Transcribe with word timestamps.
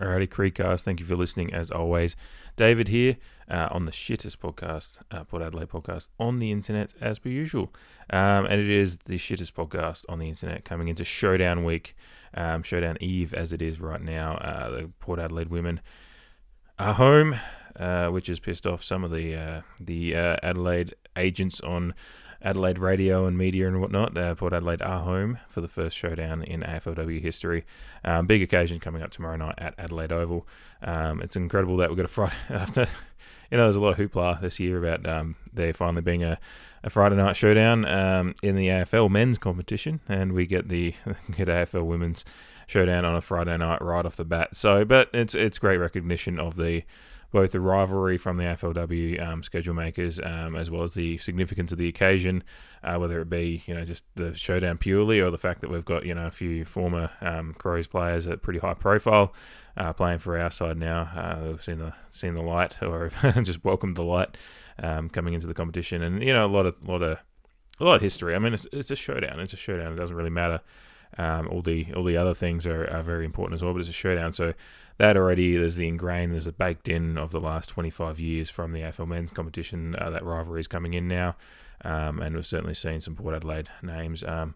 Alrighty, 0.00 0.28
Creekcast, 0.28 0.80
thank 0.80 0.98
you 0.98 1.04
for 1.04 1.14
listening 1.14 1.52
as 1.52 1.70
always. 1.70 2.16
David 2.56 2.88
here 2.88 3.18
uh, 3.50 3.68
on 3.70 3.84
the 3.84 3.92
shittest 3.92 4.38
podcast, 4.38 4.96
uh, 5.10 5.24
Port 5.24 5.42
Adelaide 5.42 5.68
podcast 5.68 6.08
on 6.18 6.38
the 6.38 6.50
internet 6.50 6.94
as 7.02 7.18
per 7.18 7.28
usual. 7.28 7.70
Um, 8.08 8.46
and 8.46 8.62
it 8.62 8.70
is 8.70 8.96
the 9.04 9.18
shittest 9.18 9.52
podcast 9.52 10.06
on 10.08 10.18
the 10.18 10.28
internet 10.28 10.64
coming 10.64 10.88
into 10.88 11.04
Showdown 11.04 11.64
Week, 11.64 11.94
um, 12.32 12.62
Showdown 12.62 12.96
Eve 13.02 13.34
as 13.34 13.52
it 13.52 13.60
is 13.60 13.78
right 13.78 14.00
now. 14.00 14.36
Uh, 14.36 14.70
the 14.70 14.90
Port 15.00 15.18
Adelaide 15.18 15.50
women 15.50 15.82
are 16.78 16.94
home, 16.94 17.38
uh, 17.76 18.08
which 18.08 18.28
has 18.28 18.40
pissed 18.40 18.66
off 18.66 18.82
some 18.82 19.04
of 19.04 19.10
the 19.10 19.36
uh, 19.36 19.60
the 19.78 20.16
uh, 20.16 20.36
Adelaide 20.42 20.94
agents 21.14 21.60
on 21.60 21.92
Adelaide 22.42 22.78
radio 22.78 23.26
and 23.26 23.36
media 23.36 23.68
and 23.68 23.80
whatnot. 23.80 24.16
Uh, 24.16 24.34
Port 24.34 24.52
Adelaide 24.52 24.82
are 24.82 25.00
home 25.00 25.38
for 25.48 25.60
the 25.60 25.68
first 25.68 25.96
showdown 25.96 26.42
in 26.42 26.60
AFLW 26.62 27.20
history. 27.20 27.64
Um, 28.04 28.26
big 28.26 28.42
occasion 28.42 28.80
coming 28.80 29.02
up 29.02 29.10
tomorrow 29.10 29.36
night 29.36 29.56
at 29.58 29.74
Adelaide 29.78 30.12
Oval. 30.12 30.46
Um, 30.82 31.20
it's 31.20 31.36
incredible 31.36 31.76
that 31.78 31.90
we've 31.90 31.96
got 31.96 32.06
a 32.06 32.08
Friday 32.08 32.34
after. 32.48 32.88
You 33.50 33.58
know, 33.58 33.64
there's 33.64 33.76
a 33.76 33.80
lot 33.80 33.98
of 33.98 34.10
hoopla 34.10 34.40
this 34.40 34.60
year 34.60 34.78
about 34.78 35.06
um, 35.06 35.36
there 35.52 35.72
finally 35.72 36.02
being 36.02 36.22
a, 36.22 36.38
a 36.82 36.90
Friday 36.90 37.16
night 37.16 37.36
showdown 37.36 37.84
um, 37.84 38.34
in 38.42 38.56
the 38.56 38.68
AFL 38.68 39.10
men's 39.10 39.38
competition, 39.38 40.00
and 40.08 40.32
we 40.32 40.46
get 40.46 40.68
the 40.68 40.94
get 41.36 41.48
AFL 41.48 41.84
women's 41.84 42.24
showdown 42.66 43.04
on 43.04 43.16
a 43.16 43.20
Friday 43.20 43.56
night 43.56 43.82
right 43.82 44.06
off 44.06 44.16
the 44.16 44.24
bat. 44.24 44.56
So, 44.56 44.84
but 44.84 45.10
it's 45.12 45.34
it's 45.34 45.58
great 45.58 45.78
recognition 45.78 46.38
of 46.38 46.56
the 46.56 46.84
both 47.30 47.52
the 47.52 47.60
rivalry 47.60 48.18
from 48.18 48.36
the 48.36 48.44
AFLW 48.44 49.20
um, 49.24 49.42
schedule 49.42 49.74
makers 49.74 50.18
um, 50.20 50.56
as 50.56 50.70
well 50.70 50.82
as 50.82 50.94
the 50.94 51.18
significance 51.18 51.72
of 51.72 51.78
the 51.78 51.88
occasion, 51.88 52.42
uh, 52.82 52.96
whether 52.96 53.20
it 53.20 53.30
be 53.30 53.62
you 53.66 53.74
know 53.74 53.84
just 53.84 54.04
the 54.16 54.34
showdown 54.34 54.78
purely 54.78 55.20
or 55.20 55.30
the 55.30 55.38
fact 55.38 55.60
that 55.60 55.70
we've 55.70 55.84
got 55.84 56.04
you 56.04 56.14
know 56.14 56.26
a 56.26 56.30
few 56.30 56.64
former 56.64 57.10
um, 57.20 57.54
Crows 57.54 57.86
players 57.86 58.26
at 58.26 58.42
pretty 58.42 58.58
high 58.58 58.74
profile 58.74 59.32
uh, 59.76 59.92
playing 59.92 60.18
for 60.18 60.38
our 60.38 60.50
side 60.50 60.76
now. 60.76 61.02
Uh, 61.02 61.48
we've 61.48 61.62
seen 61.62 61.78
the 61.78 61.92
seen 62.10 62.34
the 62.34 62.42
light 62.42 62.82
or 62.82 63.10
just 63.42 63.64
welcomed 63.64 63.96
the 63.96 64.04
light 64.04 64.36
um, 64.78 65.08
coming 65.08 65.34
into 65.34 65.46
the 65.46 65.54
competition, 65.54 66.02
and 66.02 66.22
you 66.22 66.32
know 66.32 66.46
a 66.46 66.48
lot 66.48 66.66
of 66.66 66.76
lot 66.86 67.02
of 67.02 67.18
a 67.80 67.84
lot 67.84 67.96
of 67.96 68.02
history. 68.02 68.34
I 68.34 68.38
mean, 68.38 68.54
it's, 68.54 68.66
it's 68.72 68.90
a 68.90 68.96
showdown. 68.96 69.40
It's 69.40 69.52
a 69.52 69.56
showdown. 69.56 69.92
It 69.92 69.96
doesn't 69.96 70.16
really 70.16 70.30
matter. 70.30 70.60
Um, 71.18 71.48
all 71.48 71.62
the 71.62 71.86
all 71.94 72.04
the 72.04 72.16
other 72.16 72.34
things 72.34 72.66
are, 72.66 72.88
are 72.88 73.02
very 73.02 73.24
important 73.24 73.54
as 73.54 73.62
well, 73.62 73.72
but 73.72 73.80
it's 73.80 73.88
a 73.88 73.92
showdown. 73.92 74.32
So 74.32 74.54
that 74.98 75.16
already 75.16 75.56
there's 75.56 75.76
the 75.76 75.88
ingrained, 75.88 76.32
there's 76.32 76.46
a 76.46 76.52
baked 76.52 76.88
in 76.88 77.18
of 77.18 77.32
the 77.32 77.40
last 77.40 77.68
25 77.68 78.20
years 78.20 78.50
from 78.50 78.72
the 78.72 78.80
AFL 78.80 79.08
men's 79.08 79.30
competition. 79.32 79.96
Uh, 79.96 80.10
that 80.10 80.24
rivalry 80.24 80.60
is 80.60 80.68
coming 80.68 80.94
in 80.94 81.08
now, 81.08 81.36
um, 81.84 82.20
and 82.20 82.34
we've 82.36 82.46
certainly 82.46 82.74
seen 82.74 83.00
some 83.00 83.16
Port 83.16 83.34
Adelaide 83.34 83.68
names. 83.82 84.22
Um, 84.22 84.54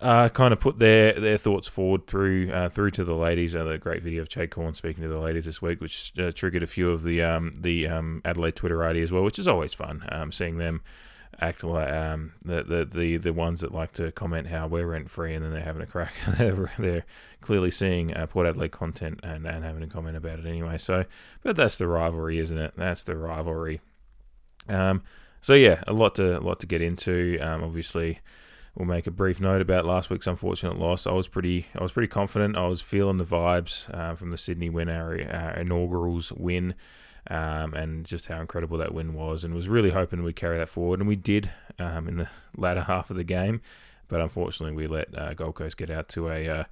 uh, 0.00 0.28
kind 0.30 0.52
of 0.52 0.58
put 0.58 0.80
their, 0.80 1.12
their 1.12 1.38
thoughts 1.38 1.68
forward 1.68 2.08
through 2.08 2.50
uh, 2.50 2.68
through 2.68 2.90
to 2.90 3.04
the 3.04 3.14
ladies. 3.14 3.54
Uh, 3.54 3.62
the 3.62 3.78
great 3.78 4.02
video 4.02 4.22
of 4.22 4.28
Chad 4.28 4.50
Cornes 4.50 4.76
speaking 4.76 5.02
to 5.02 5.08
the 5.08 5.18
ladies 5.18 5.44
this 5.44 5.62
week, 5.62 5.80
which 5.80 6.12
uh, 6.18 6.32
triggered 6.32 6.64
a 6.64 6.66
few 6.66 6.90
of 6.90 7.04
the 7.04 7.22
um, 7.22 7.54
the 7.60 7.86
um, 7.86 8.20
Adelaide 8.24 8.56
Twitterati 8.56 9.02
as 9.02 9.12
well, 9.12 9.22
which 9.22 9.38
is 9.38 9.46
always 9.46 9.72
fun. 9.72 10.04
Um, 10.10 10.32
seeing 10.32 10.58
them 10.58 10.82
act 11.42 11.64
like 11.64 11.90
um, 11.90 12.32
the, 12.44 12.62
the 12.62 12.84
the 12.84 13.16
the 13.16 13.32
ones 13.32 13.60
that 13.60 13.74
like 13.74 13.92
to 13.94 14.12
comment 14.12 14.46
how 14.46 14.68
we're 14.68 14.86
rent 14.86 15.10
free 15.10 15.34
and 15.34 15.44
then 15.44 15.52
they're 15.52 15.60
having 15.60 15.82
a 15.82 15.86
crack. 15.86 16.14
they're, 16.38 16.72
they're 16.78 17.04
clearly 17.40 17.70
seeing 17.70 18.14
uh, 18.14 18.26
Port 18.26 18.46
Adelaide 18.46 18.72
content 18.72 19.20
and, 19.22 19.46
and 19.46 19.64
having 19.64 19.82
a 19.82 19.88
comment 19.88 20.16
about 20.16 20.38
it 20.38 20.46
anyway. 20.46 20.78
So, 20.78 21.04
but 21.42 21.56
that's 21.56 21.78
the 21.78 21.88
rivalry, 21.88 22.38
isn't 22.38 22.58
it? 22.58 22.74
That's 22.76 23.02
the 23.02 23.16
rivalry. 23.16 23.80
Um, 24.68 25.02
so 25.40 25.54
yeah, 25.54 25.82
a 25.86 25.92
lot 25.92 26.14
to 26.14 26.38
a 26.38 26.40
lot 26.40 26.60
to 26.60 26.66
get 26.66 26.80
into. 26.80 27.38
Um, 27.40 27.64
obviously, 27.64 28.20
we'll 28.76 28.86
make 28.86 29.06
a 29.08 29.10
brief 29.10 29.40
note 29.40 29.60
about 29.60 29.84
last 29.84 30.10
week's 30.10 30.28
unfortunate 30.28 30.78
loss. 30.78 31.06
I 31.06 31.12
was 31.12 31.26
pretty 31.26 31.66
I 31.76 31.82
was 31.82 31.92
pretty 31.92 32.08
confident. 32.08 32.56
I 32.56 32.66
was 32.68 32.80
feeling 32.80 33.16
the 33.16 33.24
vibes 33.24 33.92
uh, 33.92 34.14
from 34.14 34.30
the 34.30 34.38
Sydney 34.38 34.70
win, 34.70 34.88
our, 34.88 35.20
our 35.30 35.58
inaugurals 35.58 36.32
win 36.32 36.74
um, 37.30 37.74
and 37.74 38.04
just 38.04 38.26
how 38.26 38.40
incredible 38.40 38.78
that 38.78 38.94
win 38.94 39.14
was, 39.14 39.44
and 39.44 39.54
was 39.54 39.68
really 39.68 39.90
hoping 39.90 40.22
we'd 40.22 40.36
carry 40.36 40.58
that 40.58 40.68
forward, 40.68 41.00
and 41.00 41.08
we 41.08 41.16
did 41.16 41.50
um, 41.78 42.08
in 42.08 42.16
the 42.16 42.28
latter 42.56 42.82
half 42.82 43.10
of 43.10 43.16
the 43.16 43.24
game, 43.24 43.60
but 44.08 44.20
unfortunately 44.20 44.76
we 44.76 44.86
let 44.86 45.16
uh, 45.16 45.34
Gold 45.34 45.54
Coast 45.54 45.76
get 45.76 45.90
out 45.90 46.08
to 46.10 46.28
a 46.28 46.48
uh, 46.48 46.64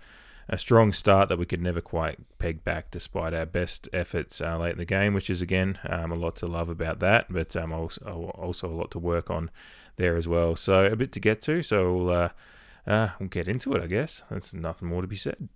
a 0.53 0.59
strong 0.59 0.93
start 0.93 1.29
that 1.29 1.39
we 1.39 1.47
could 1.47 1.63
never 1.63 1.81
quite 1.81 2.19
peg 2.39 2.65
back, 2.65 2.91
despite 2.91 3.33
our 3.33 3.47
best 3.47 3.89
efforts 3.93 4.41
uh, 4.41 4.59
late 4.59 4.73
in 4.73 4.79
the 4.79 4.85
game, 4.85 5.15
which 5.15 5.31
is 5.31 5.41
again 5.41 5.79
um, 5.89 6.11
a 6.11 6.17
lot 6.17 6.35
to 6.37 6.47
love 6.47 6.69
about 6.69 6.99
that, 6.99 7.27
but 7.31 7.55
um, 7.55 7.73
also, 7.73 8.33
also 8.35 8.69
a 8.69 8.75
lot 8.75 8.91
to 8.91 8.99
work 8.99 9.31
on 9.31 9.49
there 9.95 10.17
as 10.17 10.27
well. 10.27 10.57
So 10.57 10.85
a 10.87 10.97
bit 10.97 11.13
to 11.13 11.21
get 11.21 11.41
to, 11.43 11.63
so 11.63 11.95
we'll, 11.95 12.11
uh, 12.11 12.29
uh, 12.85 13.11
we'll 13.21 13.29
get 13.29 13.47
into 13.47 13.73
it, 13.75 13.83
I 13.83 13.87
guess. 13.87 14.25
There's 14.29 14.53
nothing 14.53 14.89
more 14.89 15.03
to 15.03 15.09
be 15.09 15.15
said. 15.15 15.49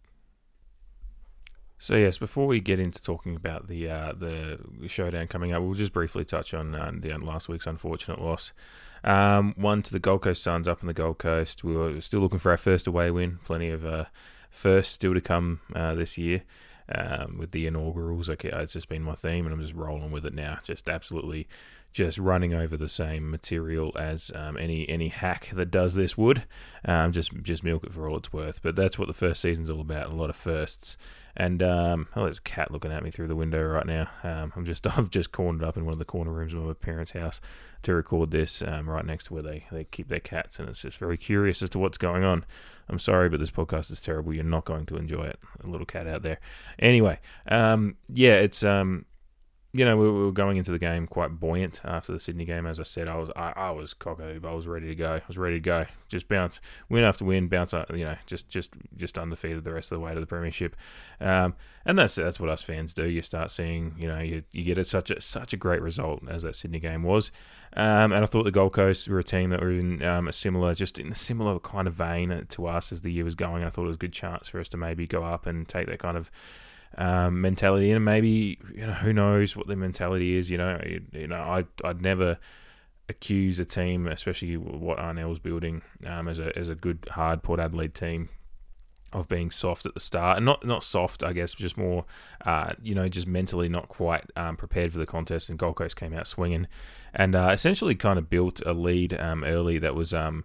So 1.79 1.97
yes, 1.97 2.19
before 2.19 2.47
we 2.47 2.61
get 2.61 2.79
into 2.79 3.03
talking 3.03 3.37
about 3.37 3.69
the 3.69 3.89
uh, 3.89 4.13
the 4.13 4.59
showdown 4.87 5.27
coming 5.27 5.53
up, 5.53 5.63
we'll 5.63 5.75
just 5.75 5.93
briefly 5.93 6.25
touch 6.25 6.55
on 6.55 6.75
uh, 6.75 6.93
the 6.95 7.17
last 7.19 7.49
week's 7.49 7.67
unfortunate 7.67 8.21
loss. 8.21 8.53
Um, 9.03 9.55
one 9.57 9.83
to 9.83 9.93
the 9.93 9.99
Gold 9.99 10.23
Coast 10.23 10.43
Suns 10.43 10.67
up 10.67 10.83
on 10.83 10.87
the 10.87 10.95
Gold 10.95 11.19
Coast. 11.19 11.63
We 11.63 11.75
were 11.77 12.01
still 12.01 12.21
looking 12.21 12.39
for 12.39 12.51
our 12.51 12.57
first 12.57 12.87
away 12.87 13.11
win. 13.11 13.39
Plenty 13.45 13.71
of 13.71 13.85
uh, 13.85 14.07
first 14.51 14.93
still 14.93 15.13
to 15.15 15.21
come 15.21 15.61
uh, 15.75 15.95
this 15.95 16.17
year 16.17 16.43
um, 16.95 17.37
with 17.39 17.51
the 17.51 17.67
inaugurals. 17.67 18.31
Okay, 18.31 18.51
it's 18.51 18.73
just 18.73 18.89
been 18.89 19.03
my 19.03 19.15
theme, 19.15 19.45
and 19.45 19.53
I'm 19.53 19.61
just 19.61 19.75
rolling 19.75 20.11
with 20.11 20.25
it 20.25 20.35
now. 20.35 20.61
Just 20.63 20.89
absolutely, 20.89 21.49
just 21.95 22.19
running 22.19 22.53
over 22.53 22.77
the 22.77 22.89
same 22.89 23.31
material 23.31 23.97
as 23.97 24.33
um, 24.35 24.57
any 24.59 24.87
any 24.89 25.09
hack 25.09 25.51
that 25.55 25.71
does 25.71 25.95
this 25.95 26.19
would. 26.19 26.45
Um, 26.85 27.13
just 27.13 27.33
just 27.43 27.63
milk 27.63 27.85
it 27.85 27.93
for 27.93 28.09
all 28.09 28.19
it's 28.19 28.33
worth. 28.33 28.61
But 28.63 28.75
that's 28.75 28.99
what 28.99 29.07
the 29.07 29.15
first 29.15 29.41
season's 29.41 29.71
all 29.71 29.81
about. 29.81 30.11
A 30.11 30.15
lot 30.15 30.29
of 30.29 30.37
firsts. 30.37 30.99
And 31.37 31.63
um, 31.63 32.09
oh, 32.15 32.25
there's 32.25 32.39
a 32.39 32.43
cat 32.43 32.71
looking 32.71 32.93
at 32.93 33.03
me 33.03 33.11
through 33.11 33.29
the 33.29 33.37
window 33.37 33.63
right 33.63 33.87
now. 33.87 34.09
Um, 34.25 34.53
I'm 34.57 34.65
just 34.65 34.87
I've 34.99 35.09
just 35.09 35.31
cornered 35.31 35.63
up 35.63 35.77
in 35.77 35.85
one 35.85 35.93
of 35.93 36.01
the 36.01 36.05
corner 36.05 36.33
rooms 36.33 36.53
of 36.53 36.65
my 36.65 36.73
parents' 36.75 37.13
house 37.13 37.41
to 37.85 37.95
record 37.95 38.33
this, 38.33 38.61
um, 38.63 38.91
right 38.91 39.05
next 39.05 39.27
to 39.27 39.35
where 39.35 39.43
they, 39.43 39.65
they 39.71 39.85
keep 39.85 40.09
their 40.09 40.21
cats, 40.21 40.59
and 40.59 40.69
it's 40.69 40.81
just 40.81 40.97
very 40.97 41.19
curious 41.19 41.63
as 41.63 41.71
to 41.71 41.79
what's 41.79 41.99
going 41.99 42.25
on. 42.25 42.45
I'm 42.89 42.99
sorry, 42.99 43.29
but 43.29 43.41
this 43.41 43.51
podcast 43.51 43.91
is 43.91 44.01
terrible. 44.01 44.35
You're 44.35 44.43
not 44.43 44.65
going 44.65 44.87
to 44.87 44.97
enjoy 44.97 45.25
it. 45.25 45.39
A 45.63 45.67
little 45.67 45.87
cat 45.87 46.07
out 46.07 46.23
there. 46.23 46.41
Anyway, 46.79 47.21
um, 47.49 47.97
yeah, 48.09 48.35
it's 48.35 48.65
um, 48.65 49.05
you 49.77 49.85
know, 49.85 49.97
we 49.97 50.09
were 50.09 50.31
going 50.31 50.57
into 50.57 50.71
the 50.71 50.79
game 50.79 51.09
quite 51.09 51.41
buoyant 51.41 51.81
after 51.85 52.13
the 52.13 52.21
Sydney 52.21 52.45
game. 52.45 52.65
As 52.65 52.79
I 52.79 52.85
said, 52.85 53.09
I 53.09 53.17
was 53.17 53.29
I, 53.35 53.53
I 53.57 53.71
was 53.73 53.93
cockeyed. 53.93 54.45
I 54.45 54.55
was 54.55 54.69
ready 54.69 54.87
to 54.87 54.95
go. 54.95 55.15
I 55.15 55.23
was 55.27 55.37
ready 55.37 55.57
to 55.57 55.61
go. 55.61 55.87
Just 56.09 56.29
bounce, 56.29 56.61
win 56.89 57.03
after 57.03 57.25
win, 57.25 57.49
bounce. 57.49 57.75
Uh, 57.75 57.85
you 57.91 58.05
know, 58.05 58.17
just 58.25 58.49
just 58.49 58.71
just 58.97 59.19
undefeated 59.19 59.65
the 59.65 59.73
rest 59.73 59.91
of 59.91 59.99
the 59.99 60.05
way 60.05 60.15
to 60.15 60.21
the 60.21 60.27
premiership. 60.27 60.77
Um, 61.21 61.57
and 61.85 61.99
that's 61.99 62.15
that's 62.15 62.39
what 62.39 62.51
us 62.51 62.63
fans 62.63 62.95
do. 62.95 63.05
You 63.05 63.21
start 63.21 63.51
seeing, 63.51 63.97
you 63.99 64.07
know, 64.07 64.21
you, 64.21 64.45
you 64.53 64.63
get 64.63 64.79
a, 64.79 64.85
such 64.85 65.11
a 65.11 65.21
such 65.21 65.53
a 65.53 65.57
great 65.57 65.83
result 65.83 66.23
as 66.29 66.45
that 66.45 66.55
Sydney 66.55 66.79
game 66.79 67.03
was. 67.03 67.33
Um, 67.77 68.13
and 68.13 68.23
I 68.23 68.27
thought 68.27 68.45
the 68.45 68.53
Gold 68.53 68.75
Coast 68.75 69.09
were 69.09 69.19
a 69.19 69.25
team 69.25 69.51
that 69.51 69.61
were 69.61 69.73
in 69.73 70.05
um, 70.05 70.29
a 70.29 70.33
similar, 70.33 70.75
just 70.75 71.01
in 71.01 71.11
a 71.11 71.17
similar 71.17 71.59
kind 71.59 71.89
of 71.89 71.95
vein 71.95 72.47
to 72.49 72.67
us 72.69 72.93
as 72.93 73.01
the 73.01 73.11
year 73.11 73.25
was 73.25 73.35
going. 73.35 73.65
I 73.65 73.71
thought 73.71 73.87
it 73.87 73.89
was 73.89 73.97
a 73.97 73.99
good 73.99 74.13
chance 74.13 74.47
for 74.47 74.61
us 74.61 74.69
to 74.69 74.77
maybe 74.77 75.09
go 75.09 75.25
up 75.25 75.47
and 75.47 75.67
take 75.67 75.89
that 75.89 75.99
kind 75.99 76.17
of 76.17 76.31
um, 76.99 77.41
mentality, 77.41 77.91
and 77.91 78.05
maybe 78.05 78.59
you 78.75 78.87
know 78.87 78.93
who 78.93 79.13
knows 79.13 79.57
what 79.57 79.67
their 79.67 79.77
mentality 79.77 80.37
is. 80.37 80.51
You 80.51 80.59
know, 80.59 80.81
you, 80.85 81.03
you 81.13 81.27
know, 81.27 81.37
I 81.37 81.65
I'd 81.85 82.03
never 82.03 82.39
accuse 83.09 83.61
a 83.61 83.65
team, 83.65 84.07
especially 84.07 84.57
what 84.57 84.99
Arnell's 84.99 85.39
building, 85.39 85.83
um, 86.07 86.29
as 86.29 86.39
a 86.39 86.57
as 86.57 86.69
a 86.69 86.75
good 86.75 87.07
hard 87.11 87.43
Port 87.43 87.61
Adelaide 87.61 87.95
team, 87.95 88.29
of 89.13 89.29
being 89.29 89.51
soft 89.51 89.87
at 89.87 89.95
the 89.95 90.01
start, 90.01 90.37
and 90.37 90.47
not 90.47 90.65
not 90.65 90.83
soft, 90.83 91.23
I 91.23 91.33
guess, 91.33 91.55
just 91.55 91.77
more, 91.77 92.05
uh, 92.45 92.75
you 92.83 92.95
know, 92.95 93.09
just 93.09 93.27
mentally 93.27 93.69
not 93.69 93.89
quite 93.89 94.25
um, 94.37 94.57
prepared 94.57 94.93
for 94.93 94.99
the 94.99 95.07
contest. 95.07 95.49
And 95.49 95.59
Gold 95.59 95.77
Coast 95.77 95.97
came 95.97 96.13
out 96.13 96.27
swinging, 96.27 96.67
and 97.15 97.35
uh, 97.35 97.51
essentially 97.53 97.95
kind 97.95 98.19
of 98.19 98.29
built 98.29 98.61
a 98.67 98.73
lead 98.73 99.19
um, 99.19 99.45
early 99.45 99.79
that 99.79 99.95
was 99.95 100.13
um, 100.13 100.45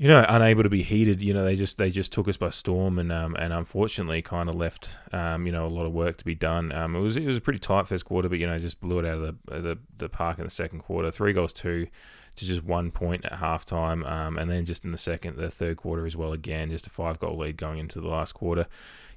you 0.00 0.06
know, 0.06 0.24
unable 0.28 0.62
to 0.62 0.68
be 0.68 0.84
heated. 0.84 1.20
You 1.20 1.34
know, 1.34 1.44
they 1.44 1.56
just 1.56 1.76
they 1.76 1.90
just 1.90 2.12
took 2.12 2.28
us 2.28 2.36
by 2.36 2.50
storm, 2.50 3.00
and 3.00 3.10
um, 3.10 3.34
and 3.36 3.52
unfortunately, 3.52 4.22
kind 4.22 4.48
of 4.48 4.54
left 4.54 4.90
um, 5.12 5.44
you 5.44 5.50
know 5.50 5.66
a 5.66 5.68
lot 5.68 5.86
of 5.86 5.92
work 5.92 6.16
to 6.18 6.24
be 6.24 6.36
done. 6.36 6.70
Um, 6.70 6.94
it 6.94 7.00
was 7.00 7.16
it 7.16 7.26
was 7.26 7.38
a 7.38 7.40
pretty 7.40 7.58
tight 7.58 7.88
first 7.88 8.04
quarter, 8.04 8.28
but 8.28 8.38
you 8.38 8.46
know, 8.46 8.56
just 8.58 8.80
blew 8.80 9.00
it 9.00 9.04
out 9.04 9.18
of 9.18 9.22
the 9.46 9.60
the, 9.60 9.78
the 9.96 10.08
park 10.08 10.38
in 10.38 10.44
the 10.44 10.50
second 10.50 10.80
quarter. 10.80 11.10
Three 11.10 11.32
goals, 11.32 11.52
two 11.52 11.88
to 12.36 12.46
just 12.46 12.62
one 12.62 12.92
point 12.92 13.24
at 13.24 13.32
halftime, 13.32 14.08
um, 14.08 14.38
and 14.38 14.48
then 14.48 14.64
just 14.64 14.84
in 14.84 14.92
the 14.92 14.98
second, 14.98 15.36
the 15.36 15.50
third 15.50 15.76
quarter 15.76 16.06
as 16.06 16.16
well. 16.16 16.32
Again, 16.32 16.70
just 16.70 16.86
a 16.86 16.90
five 16.90 17.18
goal 17.18 17.36
lead 17.36 17.56
going 17.56 17.80
into 17.80 18.00
the 18.00 18.06
last 18.06 18.32
quarter. 18.32 18.66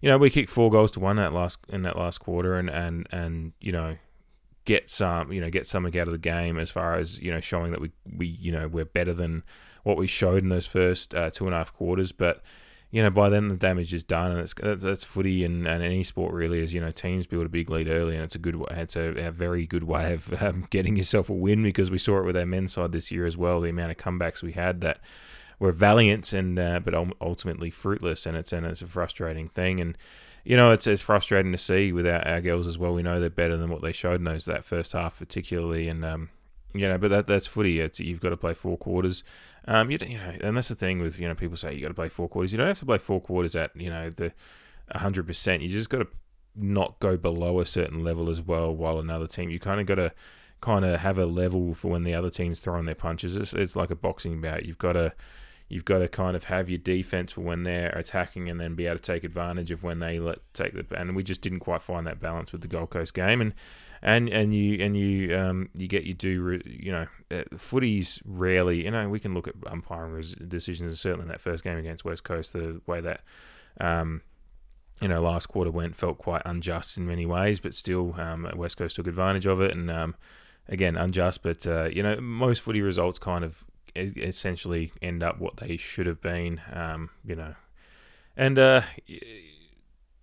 You 0.01 0.10
know, 0.10 0.18
we 0.18 0.31
kicked 0.31 0.50
four 0.50 0.72
goals 0.72 0.89
to 0.92 1.00
one 1.00 1.18
that 1.18 1.31
last 1.31 1.60
in 1.69 1.84
that 1.84 1.95
last 1.95 2.18
quarter, 2.18 2.57
and 2.57 2.72
and 2.72 3.07
and 3.12 3.54
you 3.62 3.72
know 3.72 3.98
get 4.66 4.89
some 4.89 5.31
you 5.31 5.42
know 5.42 5.51
get 5.51 5.68
something 5.68 5.95
out 6.00 6.07
of 6.07 6.12
the 6.12 6.18
game 6.18 6.57
as 6.57 6.72
far 6.72 6.95
as 6.95 7.19
you 7.19 7.31
know 7.31 7.39
showing 7.39 7.72
that 7.72 7.81
we 7.81 7.92
we 8.18 8.25
you 8.25 8.51
know 8.51 8.68
we're 8.68 8.86
better 8.86 9.13
than 9.13 9.44
what 9.83 9.98
we 9.98 10.07
showed 10.07 10.44
in 10.44 10.50
those 10.50 10.68
first 10.68 11.13
uh, 11.16 11.30
two 11.30 11.45
and 11.45 11.54
a 11.54 11.57
half 11.57 11.74
quarters. 11.74 12.12
But 12.12 12.42
you 12.92 13.01
know, 13.01 13.10
by 13.10 13.30
then 13.30 13.48
the 13.48 13.56
damage 13.56 13.94
is 13.94 14.04
done, 14.04 14.31
and 14.31 14.42
it's 14.42 14.54
that's, 14.54 15.04
footy 15.04 15.45
and, 15.45 15.66
and 15.66 15.81
any 15.81 16.04
sport 16.04 16.33
really 16.33 16.62
is. 16.62 16.74
You 16.74 16.81
know, 16.81 16.92
teams 16.92 17.25
build 17.25 17.45
a 17.45 17.50
big 17.50 17.69
lead 17.69 17.88
early, 17.88 18.16
and 18.16 18.24
it's 18.24 18.36
a 18.36 18.39
good. 18.39 18.62
It's 18.72 18.98
a, 18.98 19.28
a 19.28 19.31
very 19.31 19.66
good 19.66 19.86
way 19.86 20.13
of 20.13 20.33
um, 20.44 20.68
getting 20.69 20.98
yourself 20.98 21.30
a 21.30 21.33
win 21.33 21.63
because 21.63 21.89
we 21.89 21.98
saw 21.98 22.19
it 22.19 22.25
with 22.25 22.36
our 22.36 22.45
men's 22.45 22.74
side 22.74 22.92
this 22.92 23.10
year 23.10 23.25
as 23.25 23.38
well. 23.38 23.62
The 23.62 23.69
amount 23.69 23.92
of 23.92 23.98
comebacks 23.98 24.44
we 24.44 24.51
had 24.51 24.81
that 24.81 25.00
were 25.57 25.72
valiant 25.72 26.34
and 26.34 26.60
uh, 26.60 26.80
but 26.80 26.94
ultimately 27.22 27.69
fruitless, 27.69 28.25
and 28.25 28.36
it's 28.36 28.51
and 28.51 28.66
it's 28.66 28.81
a 28.81 28.88
frustrating 28.88 29.48
thing. 29.48 29.80
And 29.80 29.98
you 30.44 30.57
know, 30.57 30.72
it's 30.72 30.86
it's 30.86 31.01
frustrating 31.01 31.54
to 31.54 31.57
see 31.57 31.94
with 31.94 32.06
our, 32.06 32.27
our 32.27 32.42
girls 32.42 32.68
as 32.68 32.77
well. 32.77 32.94
We 32.94 33.04
know 33.04 33.22
they're 33.22 33.30
better 33.30 33.56
than 33.56 33.69
what 33.69 33.81
they 33.81 33.94
showed 33.94 34.16
in 34.16 34.25
those 34.25 34.44
that 34.45 34.66
first 34.66 34.92
half, 34.92 35.18
particularly, 35.18 35.88
and 35.88 36.04
um, 36.04 36.30
you 36.73 36.88
know, 36.88 36.97
but 36.97 37.09
that 37.09 37.27
that's 37.27 37.47
footy. 37.47 37.79
It's 37.79 38.00
you've 38.00 38.19
got 38.19 38.29
to 38.29 38.38
play 38.38 38.53
four 38.53 38.77
quarters. 38.77 39.23
Um, 39.68 39.91
you, 39.91 39.97
you 40.06 40.18
know, 40.18 40.33
and 40.41 40.57
that's 40.57 40.69
the 40.69 40.75
thing 40.75 41.01
with 41.01 41.19
you 41.19 41.27
know 41.27 41.35
people 41.35 41.57
say 41.57 41.73
you 41.73 41.81
got 41.81 41.89
to 41.89 41.94
play 41.94 42.09
four 42.09 42.29
quarters. 42.29 42.51
You 42.51 42.57
don't 42.57 42.68
have 42.68 42.79
to 42.79 42.85
play 42.85 42.97
four 42.97 43.21
quarters 43.21 43.56
at 43.56 43.75
you 43.75 43.89
know 43.89 44.09
the 44.09 44.33
hundred 44.94 45.27
percent. 45.27 45.62
You 45.62 45.69
just 45.69 45.89
got 45.89 46.00
to 46.00 46.07
not 46.56 47.00
go 47.00 47.18
below 47.18 47.59
a 47.59 47.65
certain 47.65 48.03
level 48.03 48.29
as 48.29 48.41
well. 48.41 48.75
While 48.75 49.00
another 49.00 49.27
team, 49.27 49.50
you 49.50 49.59
kind 49.59 49.79
of 49.79 49.85
got 49.85 49.95
to 49.95 50.12
kind 50.62 50.85
of 50.85 51.00
have 51.00 51.18
a 51.18 51.25
level 51.25 51.73
for 51.73 51.89
when 51.89 52.03
the 52.03 52.13
other 52.13 52.29
team's 52.29 52.59
throwing 52.59 52.85
their 52.85 52.95
punches. 52.95 53.35
It's, 53.35 53.53
it's 53.53 53.75
like 53.75 53.89
a 53.89 53.95
boxing 53.95 54.41
bout. 54.41 54.65
You've 54.65 54.77
got 54.77 54.94
to 54.94 55.13
you've 55.71 55.85
got 55.85 56.00
to 56.00 56.07
kind 56.09 56.35
of 56.35 56.44
have 56.45 56.69
your 56.69 56.77
defense 56.77 57.31
for 57.31 57.41
when 57.41 57.63
they're 57.63 57.91
attacking 57.91 58.50
and 58.50 58.59
then 58.59 58.75
be 58.75 58.85
able 58.88 58.97
to 58.97 59.01
take 59.01 59.24
advantage 59.24 59.71
of 59.71 59.83
when 59.83 60.00
they 60.00 60.19
let 60.19 60.39
take 60.53 60.74
the 60.74 60.85
and 61.00 61.15
we 61.15 61.24
just 61.24 61.41
didn't 61.41 61.62
quite 61.62 61.81
find 61.81 62.06
that 62.06 62.19
balance 62.19 62.51
with 62.51 62.62
the 62.62 62.67
Gold 62.67 62.89
Coast 62.89 63.13
game 63.13 63.39
and 63.39 63.53
and 64.01 64.30
and 64.30 64.53
you 64.53 64.83
and 64.83 64.98
you 64.98 65.38
um 65.38 65.69
you 65.75 65.88
get 65.88 66.03
you 66.03 66.13
do 66.13 66.59
you 66.65 66.92
know 66.92 67.06
uh, 67.31 67.44
footy's 67.57 68.21
rarely 68.25 68.83
you 68.83 68.92
know 68.92 69.07
we 69.09 69.19
can 69.19 69.33
look 69.33 69.48
at 69.48 69.56
umpiring 69.68 70.24
decisions 70.48 71.00
certainly 71.00 71.24
in 71.24 71.30
that 71.30 71.42
first 71.42 71.63
game 71.63 71.77
against 71.77 72.03
West 72.06 72.24
Coast 72.24 72.53
the 72.53 72.81
way 72.88 73.01
that 73.01 73.21
um 73.80 74.21
you 75.01 75.07
know 75.07 75.21
last 75.21 75.48
quarter 75.48 75.71
went 75.71 75.95
felt 75.95 76.18
quite 76.18 76.42
unjust 76.45 76.98
in 76.98 77.06
many 77.06 77.25
ways 77.25 77.59
but 77.59 77.74
still 77.74 78.15
um, 78.19 78.50
West 78.56 78.77
Coast 78.77 78.95
took 78.95 79.07
advantage 79.07 79.45
of 79.45 79.62
it 79.62 79.71
and 79.71 79.89
um 79.92 80.15
again 80.68 80.95
unjust 80.95 81.44
but 81.44 81.65
uh, 81.68 81.86
you 81.86 82.01
know 82.01 82.19
most 82.19 82.62
footy 82.62 82.81
results 82.81 83.19
kind 83.19 83.44
of 83.44 83.65
essentially 83.95 84.92
end 85.01 85.24
up 85.24 85.39
what 85.39 85.57
they 85.57 85.77
should 85.77 86.06
have 86.06 86.21
been. 86.21 86.62
Um, 86.71 87.09
you 87.25 87.36
know, 87.36 87.56
and 88.38 88.57
uh, 88.57 88.81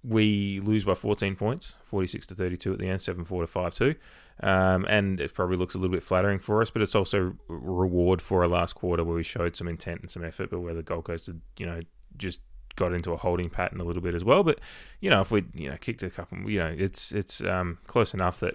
we 0.04 0.60
lose 0.60 0.84
by 0.84 0.94
14 0.94 1.34
points, 1.34 1.74
46 1.84 2.28
to 2.28 2.34
32 2.34 2.72
at 2.72 2.78
the 2.78 2.88
end, 2.88 3.00
7 3.00 3.24
4 3.24 3.42
to 3.42 3.46
5 3.46 3.74
2. 3.74 3.94
Um, 4.40 4.86
and 4.88 5.20
it 5.20 5.34
probably 5.34 5.56
looks 5.56 5.74
a 5.74 5.78
little 5.78 5.94
bit 5.94 6.02
flattering 6.02 6.38
for 6.38 6.62
us, 6.62 6.70
but 6.70 6.82
it's 6.82 6.94
also 6.94 7.34
reward 7.48 8.22
for 8.22 8.42
a 8.42 8.48
last 8.48 8.74
quarter 8.74 9.02
where 9.02 9.16
we 9.16 9.24
showed 9.24 9.56
some 9.56 9.66
intent 9.66 10.00
and 10.00 10.10
some 10.10 10.24
effort, 10.24 10.50
but 10.50 10.60
where 10.60 10.74
the 10.74 10.82
Gold 10.82 11.04
Coast 11.04 11.26
had, 11.26 11.40
you 11.56 11.66
know, 11.66 11.80
just 12.16 12.40
got 12.76 12.92
into 12.92 13.12
a 13.12 13.16
holding 13.16 13.50
pattern 13.50 13.80
a 13.80 13.84
little 13.84 14.00
bit 14.00 14.14
as 14.14 14.24
well. 14.24 14.44
But 14.44 14.60
you 15.00 15.10
know, 15.10 15.20
if 15.20 15.30
we 15.30 15.44
you 15.54 15.68
know 15.68 15.76
kicked 15.78 16.02
a 16.02 16.10
couple, 16.10 16.48
you 16.48 16.60
know, 16.60 16.74
it's 16.76 17.12
it's 17.12 17.42
um, 17.42 17.78
close 17.86 18.14
enough 18.14 18.40
that 18.40 18.54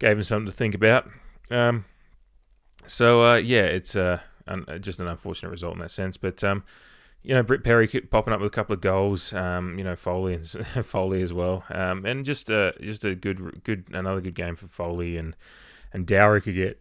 gave 0.00 0.16
them 0.16 0.24
something 0.24 0.46
to 0.46 0.52
think 0.52 0.74
about. 0.74 1.08
Um, 1.50 1.84
so 2.86 3.24
uh, 3.24 3.36
yeah, 3.36 3.62
it's 3.62 3.96
uh, 3.96 4.18
un, 4.48 4.66
just 4.80 5.00
an 5.00 5.06
unfortunate 5.06 5.50
result 5.50 5.74
in 5.74 5.80
that 5.80 5.90
sense. 5.90 6.16
But 6.16 6.42
um, 6.42 6.64
you 7.24 7.34
know, 7.34 7.42
Britt 7.42 7.64
Perry 7.64 7.88
popping 7.88 8.34
up 8.34 8.40
with 8.40 8.52
a 8.52 8.54
couple 8.54 8.74
of 8.74 8.82
goals. 8.82 9.32
Um, 9.32 9.78
you 9.78 9.84
know, 9.84 9.96
Foley 9.96 10.34
and 10.34 10.46
Foley 10.86 11.22
as 11.22 11.32
well. 11.32 11.64
Um, 11.70 12.04
and 12.04 12.24
just 12.24 12.50
uh, 12.50 12.72
just 12.80 13.04
a 13.04 13.14
good 13.14 13.62
good 13.64 13.86
another 13.92 14.20
good 14.20 14.34
game 14.34 14.56
for 14.56 14.68
Foley 14.68 15.16
and 15.16 15.34
and 15.92 16.06
Dowry 16.06 16.42
could 16.42 16.54
get 16.54 16.80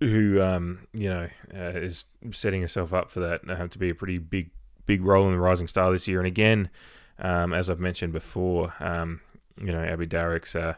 who 0.00 0.40
um, 0.40 0.88
you 0.94 1.10
know 1.10 1.28
uh, 1.54 1.78
is 1.78 2.06
setting 2.30 2.62
herself 2.62 2.94
up 2.94 3.10
for 3.10 3.20
that 3.20 3.48
uh, 3.48 3.68
to 3.68 3.78
be 3.78 3.90
a 3.90 3.94
pretty 3.94 4.16
big 4.16 4.50
big 4.86 5.04
role 5.04 5.26
in 5.26 5.32
the 5.32 5.38
rising 5.38 5.66
star 5.66 5.92
this 5.92 6.08
year. 6.08 6.18
And 6.18 6.26
again, 6.26 6.70
um, 7.18 7.52
as 7.52 7.68
I've 7.68 7.78
mentioned 7.78 8.14
before, 8.14 8.72
um, 8.80 9.20
you 9.60 9.72
know, 9.72 9.82
Abbey 9.82 10.06
Dowrick's 10.06 10.56
uh, 10.56 10.74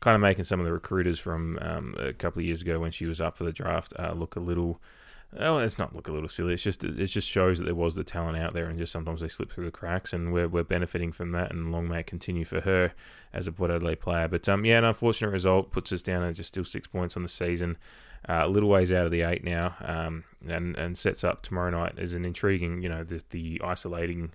kind 0.00 0.16
of 0.16 0.20
making 0.20 0.44
some 0.44 0.58
of 0.58 0.66
the 0.66 0.72
recruiters 0.72 1.20
from 1.20 1.56
a 1.98 2.12
couple 2.12 2.40
of 2.40 2.46
years 2.46 2.62
ago 2.62 2.80
when 2.80 2.90
she 2.90 3.06
was 3.06 3.20
up 3.20 3.36
for 3.36 3.44
the 3.44 3.52
draft 3.52 3.92
uh, 3.96 4.12
look 4.12 4.34
a 4.34 4.40
little 4.40 4.80
Oh, 5.38 5.58
it's 5.58 5.78
not 5.78 5.94
look 5.94 6.08
a 6.08 6.12
little 6.12 6.28
silly. 6.28 6.54
It's 6.54 6.62
just 6.62 6.82
it 6.82 7.06
just 7.06 7.28
shows 7.28 7.58
that 7.58 7.64
there 7.64 7.74
was 7.74 7.94
the 7.94 8.04
talent 8.04 8.38
out 8.38 8.54
there, 8.54 8.66
and 8.66 8.78
just 8.78 8.92
sometimes 8.92 9.20
they 9.20 9.28
slip 9.28 9.52
through 9.52 9.66
the 9.66 9.70
cracks, 9.70 10.12
and 10.12 10.32
we're 10.32 10.48
we're 10.48 10.64
benefiting 10.64 11.12
from 11.12 11.32
that. 11.32 11.52
And 11.52 11.72
long 11.72 11.88
may 11.88 12.00
it 12.00 12.06
continue 12.06 12.44
for 12.44 12.60
her 12.62 12.92
as 13.32 13.46
a 13.46 13.52
Port 13.52 13.70
Adelaide 13.70 14.00
player. 14.00 14.28
But 14.28 14.48
um, 14.48 14.64
yeah, 14.64 14.78
an 14.78 14.84
unfortunate 14.84 15.30
result 15.30 15.72
puts 15.72 15.92
us 15.92 16.02
down 16.02 16.22
at 16.22 16.34
just 16.34 16.48
still 16.48 16.64
six 16.64 16.88
points 16.88 17.16
on 17.16 17.22
the 17.22 17.28
season, 17.28 17.76
uh, 18.28 18.42
a 18.44 18.48
little 18.48 18.68
ways 18.68 18.92
out 18.92 19.04
of 19.04 19.10
the 19.10 19.22
eight 19.22 19.44
now, 19.44 19.74
um, 19.82 20.24
and 20.48 20.76
and 20.76 20.96
sets 20.96 21.22
up 21.22 21.42
tomorrow 21.42 21.70
night 21.70 21.98
as 21.98 22.14
an 22.14 22.24
intriguing, 22.24 22.82
you 22.82 22.88
know, 22.88 23.04
the 23.04 23.22
the 23.30 23.60
isolating. 23.62 24.32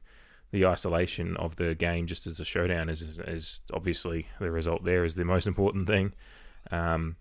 The 0.53 0.65
isolation 0.65 1.37
of 1.37 1.55
the 1.55 1.75
game, 1.75 2.07
just 2.07 2.27
as 2.27 2.41
a 2.41 2.43
showdown, 2.43 2.89
is 2.89 3.01
is 3.25 3.61
obviously 3.73 4.27
the 4.41 4.51
result. 4.51 4.83
There 4.83 5.05
is 5.05 5.15
the 5.15 5.23
most 5.23 5.47
important 5.47 5.87
thing. 5.87 6.11
Um, 6.71 7.15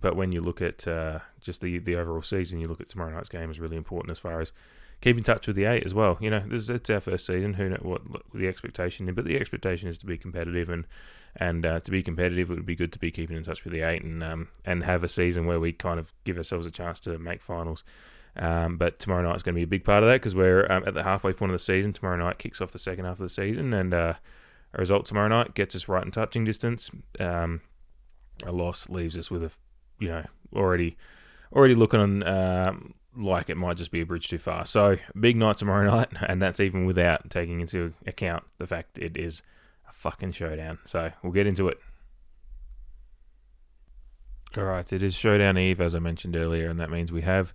but 0.00 0.16
when 0.16 0.32
you 0.32 0.40
look 0.40 0.60
at 0.62 0.86
uh, 0.86 1.20
just 1.40 1.60
the 1.60 1.78
the 1.78 1.96
overall 1.96 2.22
season, 2.22 2.60
you 2.60 2.68
look 2.68 2.80
at 2.80 2.88
tomorrow 2.88 3.12
night's 3.12 3.28
game 3.28 3.50
is 3.50 3.60
really 3.60 3.76
important 3.76 4.10
as 4.10 4.18
far 4.18 4.40
as 4.40 4.52
keep 5.00 5.16
in 5.16 5.22
touch 5.22 5.46
with 5.46 5.56
the 5.56 5.64
eight 5.64 5.84
as 5.84 5.94
well. 5.94 6.16
You 6.20 6.30
know, 6.30 6.42
this 6.46 6.68
it's 6.68 6.90
our 6.90 7.00
first 7.00 7.26
season. 7.26 7.54
Who 7.54 7.68
know 7.68 7.78
what 7.82 8.02
the 8.32 8.48
expectation 8.48 9.08
is, 9.08 9.14
but 9.14 9.24
the 9.24 9.36
expectation 9.36 9.88
is 9.88 9.98
to 9.98 10.06
be 10.06 10.18
competitive 10.18 10.68
and 10.68 10.86
and 11.36 11.66
uh, 11.66 11.80
to 11.80 11.90
be 11.90 12.02
competitive, 12.02 12.50
it 12.50 12.54
would 12.54 12.66
be 12.66 12.76
good 12.76 12.92
to 12.92 12.98
be 12.98 13.10
keeping 13.10 13.36
in 13.36 13.42
touch 13.42 13.64
with 13.64 13.72
the 13.72 13.82
eight 13.82 14.02
and 14.02 14.22
um, 14.22 14.48
and 14.64 14.84
have 14.84 15.04
a 15.04 15.08
season 15.08 15.46
where 15.46 15.60
we 15.60 15.72
kind 15.72 15.98
of 15.98 16.12
give 16.24 16.36
ourselves 16.36 16.66
a 16.66 16.70
chance 16.70 17.00
to 17.00 17.18
make 17.18 17.42
finals. 17.42 17.84
Um, 18.36 18.78
but 18.78 18.98
tomorrow 18.98 19.22
night 19.22 19.36
is 19.36 19.42
going 19.44 19.54
to 19.54 19.58
be 19.58 19.64
a 19.64 19.66
big 19.66 19.84
part 19.84 20.02
of 20.02 20.08
that 20.08 20.16
because 20.16 20.34
we're 20.34 20.70
um, 20.70 20.82
at 20.86 20.94
the 20.94 21.04
halfway 21.04 21.32
point 21.32 21.52
of 21.52 21.54
the 21.54 21.64
season. 21.64 21.92
Tomorrow 21.92 22.16
night 22.16 22.38
kicks 22.38 22.60
off 22.60 22.72
the 22.72 22.78
second 22.78 23.04
half 23.04 23.14
of 23.14 23.24
the 23.24 23.28
season, 23.28 23.72
and 23.72 23.94
uh, 23.94 24.14
a 24.72 24.78
result 24.78 25.06
tomorrow 25.06 25.28
night 25.28 25.54
gets 25.54 25.76
us 25.76 25.88
right 25.88 26.04
in 26.04 26.10
touching 26.10 26.44
distance. 26.44 26.90
Um, 27.20 27.60
a 28.44 28.52
loss 28.52 28.88
leaves 28.88 29.16
us 29.16 29.30
with 29.30 29.44
a 29.44 29.50
you 30.04 30.10
know 30.10 30.24
already 30.54 30.96
already 31.52 31.74
looking 31.74 32.22
um, 32.24 32.94
like 33.16 33.48
it 33.48 33.56
might 33.56 33.76
just 33.76 33.90
be 33.90 34.00
a 34.00 34.06
bridge 34.06 34.28
too 34.28 34.38
far. 34.38 34.66
So 34.66 34.96
big 35.18 35.36
night 35.36 35.56
tomorrow 35.56 35.90
night, 35.96 36.08
and 36.28 36.40
that's 36.40 36.60
even 36.60 36.84
without 36.84 37.30
taking 37.30 37.60
into 37.60 37.92
account 38.06 38.44
the 38.58 38.66
fact 38.66 38.98
it 38.98 39.16
is 39.16 39.42
a 39.88 39.92
fucking 39.92 40.32
showdown. 40.32 40.78
So 40.84 41.10
we'll 41.22 41.32
get 41.32 41.46
into 41.46 41.68
it. 41.68 41.78
All 44.56 44.64
right, 44.64 44.92
it 44.92 45.02
is 45.02 45.14
Showdown 45.14 45.58
Eve, 45.58 45.80
as 45.80 45.96
I 45.96 45.98
mentioned 45.98 46.36
earlier, 46.36 46.68
and 46.70 46.78
that 46.78 46.88
means 46.88 47.10
we 47.10 47.22
have 47.22 47.52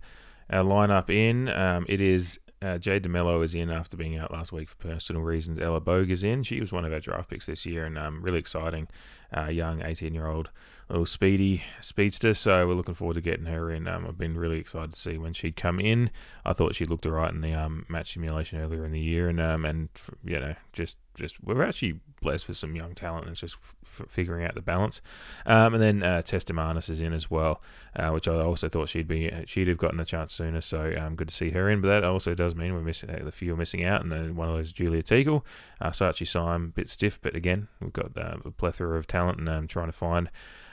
our 0.50 0.62
lineup 0.62 1.08
in. 1.08 1.48
Um, 1.48 1.86
it 1.88 1.98
is 1.98 2.38
uh, 2.60 2.76
Jade 2.76 3.02
de 3.02 3.08
Melo 3.08 3.40
is 3.40 3.54
in 3.54 3.70
after 3.70 3.96
being 3.96 4.18
out 4.18 4.30
last 4.30 4.52
week 4.52 4.68
for 4.68 4.76
personal 4.76 5.22
reasons. 5.22 5.58
Ella 5.60 5.80
Bogue 5.80 6.10
is 6.10 6.22
in. 6.22 6.42
She 6.42 6.60
was 6.60 6.72
one 6.72 6.84
of 6.84 6.92
our 6.92 7.00
draft 7.00 7.30
picks 7.30 7.46
this 7.46 7.64
year, 7.64 7.86
and 7.86 7.96
um, 7.96 8.20
really 8.20 8.38
exciting, 8.38 8.86
uh, 9.34 9.46
young 9.46 9.82
18 9.82 10.12
year 10.12 10.26
old 10.26 10.50
little 10.90 11.06
speedy 11.06 11.62
speedster. 11.80 12.34
So 12.34 12.66
we're 12.66 12.74
looking 12.74 12.94
forward 12.94 13.14
to 13.14 13.20
getting 13.20 13.46
her 13.46 13.70
in. 13.70 13.86
Um, 13.88 14.06
I've 14.06 14.18
been 14.18 14.36
really 14.36 14.58
excited 14.58 14.92
to 14.92 14.98
see 14.98 15.18
when 15.18 15.32
she'd 15.32 15.56
come 15.56 15.80
in. 15.80 16.10
I 16.44 16.52
thought 16.52 16.74
she 16.74 16.84
looked 16.84 17.06
alright 17.06 17.32
in 17.32 17.40
the 17.40 17.54
um, 17.54 17.86
match 17.88 18.14
simulation 18.14 18.60
earlier 18.60 18.84
in 18.84 18.92
the 18.92 19.00
year, 19.00 19.28
and 19.28 19.40
um, 19.40 19.64
and 19.64 19.88
you 20.24 20.38
know 20.38 20.54
just 20.72 20.98
just 21.14 21.42
we're 21.42 21.62
actually 21.62 22.00
blessed 22.20 22.48
with 22.48 22.56
some 22.56 22.74
young 22.74 22.94
talent 22.94 23.24
and 23.24 23.32
it's 23.32 23.40
just 23.40 23.56
f- 23.82 24.02
figuring 24.08 24.44
out 24.44 24.54
the 24.54 24.60
balance. 24.60 25.00
Um, 25.46 25.74
and 25.74 25.82
then 25.82 26.02
uh, 26.02 26.22
Testamanis 26.22 26.88
is 26.90 27.00
in 27.00 27.12
as 27.12 27.30
well, 27.30 27.62
uh, 27.96 28.10
which 28.10 28.28
I 28.28 28.34
also 28.34 28.68
thought 28.68 28.88
she'd 28.88 29.08
be 29.08 29.30
she'd 29.46 29.68
have 29.68 29.78
gotten 29.78 30.00
a 30.00 30.04
chance 30.04 30.32
sooner. 30.32 30.60
So 30.60 30.94
um, 30.98 31.14
good 31.14 31.28
to 31.28 31.34
see 31.34 31.50
her 31.50 31.68
in. 31.68 31.80
But 31.80 31.88
that 31.88 32.04
also 32.04 32.34
does 32.34 32.54
mean 32.54 32.74
we're 32.74 32.80
missing 32.80 33.10
the 33.24 33.32
few 33.32 33.54
are 33.54 33.56
missing 33.56 33.84
out, 33.84 34.02
and 34.02 34.12
then 34.12 34.36
one 34.36 34.48
of 34.48 34.56
those 34.56 34.72
Julia 34.72 35.02
Teakle, 35.02 35.42
uh, 35.80 35.90
Sachi 35.90 36.26
Syme, 36.26 36.72
bit 36.74 36.88
stiff, 36.88 37.20
but 37.20 37.34
again 37.34 37.68
we've 37.80 37.92
got 37.92 38.16
uh, 38.16 38.36
a 38.44 38.50
plethora 38.50 38.98
of 38.98 39.06
talent 39.06 39.38
and 39.38 39.48
um, 39.48 39.66
trying 39.66 39.86
to 39.86 39.92
find 39.92 40.30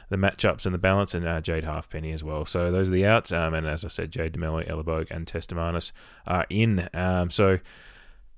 the 0.10 0.16
matchups 0.16 0.66
and 0.66 0.74
the 0.74 0.80
balance, 0.80 1.14
and 1.14 1.28
uh, 1.28 1.42
Jade 1.42 1.64
Halfpenny 1.64 2.12
as 2.12 2.24
well. 2.24 2.46
So 2.46 2.72
those 2.72 2.90
are 2.90 2.94
the 2.94 3.06
outs. 3.06 3.32
Um, 3.32 3.54
and 3.54 3.68
as 3.68 3.84
I 3.84 3.90
said, 3.90 4.12
Jade 4.12 4.34
de 4.34 4.40
Melo, 4.40 4.60
Ella 4.60 4.84
Bogue, 4.84 5.08
and 5.12 5.26
Testamanis 5.26 5.92
are 6.26 6.46
in. 6.50 6.88
Um, 6.94 7.30
so 7.30 7.60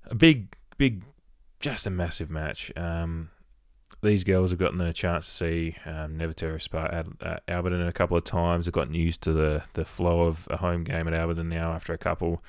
a 0.05 0.15
big, 0.15 0.55
big, 0.77 1.03
just 1.59 1.87
a 1.87 1.89
massive 1.89 2.29
match. 2.29 2.71
Um, 2.75 3.29
these 4.01 4.23
girls 4.23 4.51
have 4.51 4.59
gotten 4.59 4.79
a 4.81 4.93
chance 4.93 5.25
to 5.25 5.31
see 5.31 5.75
um, 5.85 6.19
Spa 6.59 6.85
at 6.85 7.45
Alberton 7.47 7.87
a 7.87 7.91
couple 7.91 8.17
of 8.17 8.23
times. 8.23 8.65
They've 8.65 8.73
gotten 8.73 8.93
used 8.93 9.21
to 9.23 9.33
the 9.33 9.63
the 9.73 9.85
flow 9.85 10.21
of 10.21 10.47
a 10.49 10.57
home 10.57 10.83
game 10.83 11.07
at 11.07 11.13
Alberton 11.13 11.47
now 11.47 11.73
after 11.73 11.93
a 11.93 11.97
couple. 11.97 12.43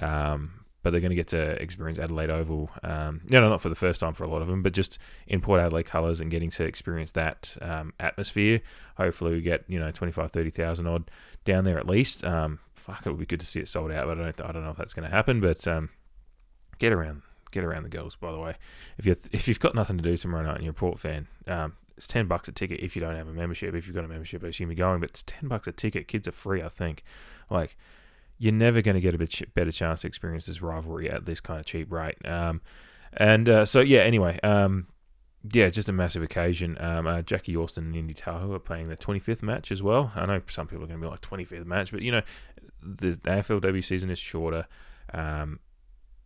Um, 0.00 0.66
but 0.86 0.92
they're 0.92 1.00
going 1.00 1.10
to 1.10 1.16
get 1.16 1.26
to 1.26 1.60
experience 1.60 1.98
Adelaide 1.98 2.30
Oval. 2.30 2.70
Um, 2.84 3.22
you 3.28 3.40
know, 3.40 3.48
not 3.48 3.60
for 3.60 3.68
the 3.68 3.74
first 3.74 3.98
time 3.98 4.14
for 4.14 4.22
a 4.22 4.28
lot 4.28 4.40
of 4.40 4.46
them, 4.46 4.62
but 4.62 4.72
just 4.72 4.98
in 5.26 5.40
Port 5.40 5.60
Adelaide 5.60 5.86
colours 5.86 6.20
and 6.20 6.30
getting 6.30 6.48
to 6.50 6.62
experience 6.62 7.10
that 7.10 7.56
um, 7.60 7.92
atmosphere. 7.98 8.60
Hopefully, 8.96 9.32
we 9.32 9.40
get 9.40 9.64
you 9.66 9.80
know 9.80 9.90
25, 9.90 10.30
30,000 10.30 10.86
odd 10.86 11.10
down 11.44 11.64
there 11.64 11.76
at 11.76 11.88
least. 11.88 12.24
Um, 12.24 12.60
fuck, 12.74 13.04
it 13.04 13.10
would 13.10 13.18
be 13.18 13.26
good 13.26 13.40
to 13.40 13.46
see 13.46 13.58
it 13.58 13.68
sold 13.68 13.90
out, 13.90 14.06
but 14.06 14.20
I 14.20 14.30
don't, 14.30 14.40
I 14.42 14.52
don't 14.52 14.62
know 14.62 14.70
if 14.70 14.76
that's 14.76 14.94
going 14.94 15.10
to 15.10 15.14
happen. 15.14 15.40
But 15.40 15.66
um, 15.66 15.90
get 16.78 16.92
around, 16.92 17.22
get 17.50 17.64
around 17.64 17.82
the 17.82 17.88
girls. 17.88 18.16
By 18.16 18.32
the 18.32 18.38
way, 18.38 18.56
if 18.98 19.06
you 19.06 19.16
if 19.32 19.48
you've 19.48 19.60
got 19.60 19.74
nothing 19.74 19.96
to 19.96 20.02
do 20.02 20.16
tomorrow 20.16 20.44
night 20.44 20.56
and 20.56 20.64
you're 20.64 20.72
a 20.72 20.74
Port 20.74 20.98
fan, 20.98 21.26
um, 21.46 21.74
it's 21.96 22.06
ten 22.06 22.26
bucks 22.26 22.48
a 22.48 22.52
ticket 22.52 22.80
if 22.80 22.96
you 22.96 23.00
don't 23.00 23.16
have 23.16 23.28
a 23.28 23.32
membership. 23.32 23.74
If 23.74 23.86
you've 23.86 23.96
got 23.96 24.04
a 24.04 24.08
membership, 24.08 24.44
I 24.44 24.48
assume 24.48 24.70
you're 24.70 24.76
going, 24.76 25.00
but 25.00 25.10
it's 25.10 25.22
ten 25.22 25.48
bucks 25.48 25.66
a 25.66 25.72
ticket. 25.72 26.08
Kids 26.08 26.28
are 26.28 26.32
free, 26.32 26.62
I 26.62 26.68
think. 26.68 27.02
Like 27.50 27.76
you're 28.38 28.52
never 28.52 28.82
going 28.82 28.94
to 28.94 29.00
get 29.00 29.14
a 29.14 29.18
bit 29.18 29.54
better 29.54 29.72
chance 29.72 30.02
to 30.02 30.06
experience 30.06 30.46
this 30.46 30.60
rivalry 30.60 31.10
at 31.10 31.24
this 31.24 31.40
kind 31.40 31.58
of 31.58 31.66
cheap 31.66 31.90
rate. 31.90 32.16
Um, 32.26 32.60
and 33.14 33.48
uh, 33.48 33.64
so, 33.64 33.80
yeah, 33.80 34.00
anyway, 34.00 34.38
um, 34.42 34.88
yeah, 35.52 35.68
just 35.70 35.88
a 35.88 35.92
massive 35.92 36.22
occasion. 36.22 36.76
Um, 36.80 37.06
uh, 37.06 37.22
Jackie 37.22 37.54
Yorston 37.54 37.78
and 37.78 37.96
Indy 37.96 38.14
Tahau 38.14 38.54
are 38.54 38.58
playing 38.58 38.88
their 38.88 38.96
25th 38.96 39.42
match 39.42 39.72
as 39.72 39.82
well. 39.82 40.12
I 40.14 40.26
know 40.26 40.42
some 40.48 40.66
people 40.66 40.84
are 40.84 40.88
going 40.88 41.00
to 41.00 41.06
be 41.06 41.10
like 41.10 41.20
25th 41.20 41.64
match, 41.64 41.92
but 41.92 42.02
you 42.02 42.12
know, 42.12 42.22
the 42.82 43.12
AFLW 43.12 43.82
season 43.82 44.10
is 44.10 44.18
shorter. 44.18 44.66
Um, 45.14 45.60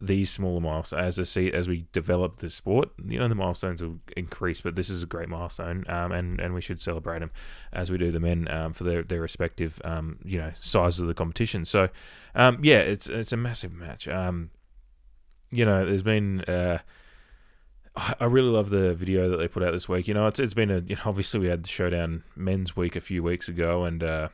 these 0.01 0.31
smaller 0.31 0.61
milestones 0.61 1.03
as 1.03 1.19
I 1.19 1.23
see 1.25 1.53
as 1.53 1.69
we 1.69 1.87
develop 1.93 2.37
the 2.37 2.49
sport, 2.49 2.89
you 3.07 3.19
know, 3.19 3.29
the 3.29 3.35
milestones 3.35 3.83
will 3.83 3.99
increase. 4.17 4.61
But 4.61 4.75
this 4.75 4.89
is 4.89 5.03
a 5.03 5.07
great 5.07 5.29
milestone, 5.29 5.85
um, 5.89 6.13
and 6.13 6.41
and 6.41 6.55
we 6.55 6.61
should 6.61 6.81
celebrate 6.81 7.19
them 7.19 7.31
as 7.73 7.91
we 7.91 7.99
do 7.99 8.11
the 8.11 8.21
men 8.21 8.49
um, 8.51 8.73
for 8.73 8.85
their 8.85 9.03
their 9.03 9.21
respective 9.21 9.81
um, 9.85 10.19
you 10.25 10.39
know 10.39 10.53
sizes 10.59 11.01
of 11.01 11.09
the 11.09 11.15
competition. 11.15 11.65
So, 11.65 11.89
um, 12.35 12.61
yeah, 12.63 12.79
it's 12.79 13.09
it's 13.09 13.33
a 13.33 13.37
massive 13.37 13.73
match. 13.73 14.09
Um, 14.09 14.51
you 15.51 15.65
know, 15.65 15.85
there's 15.85 16.03
been. 16.03 16.41
Uh, 16.43 16.79
I 17.97 18.25
really 18.25 18.49
love 18.49 18.71
the 18.71 18.95
video 18.95 19.29
that 19.29 19.37
they 19.37 19.49
put 19.49 19.63
out 19.63 19.73
this 19.73 19.89
week. 19.89 20.09
You 20.09 20.15
know, 20.15 20.27
it's 20.27 20.41
it's 20.41 20.55
been 20.55 20.71
a 20.71 20.79
you 20.81 20.97
know, 20.97 21.03
obviously 21.05 21.41
we 21.41 21.49
had 21.49 21.65
the 21.65 21.69
showdown 21.69 22.23
men's 22.37 22.75
week 22.75 22.97
a 22.97 23.01
few 23.01 23.23
weeks 23.23 23.49
ago, 23.49 23.85
and 23.85 24.03
uh, 24.03 24.29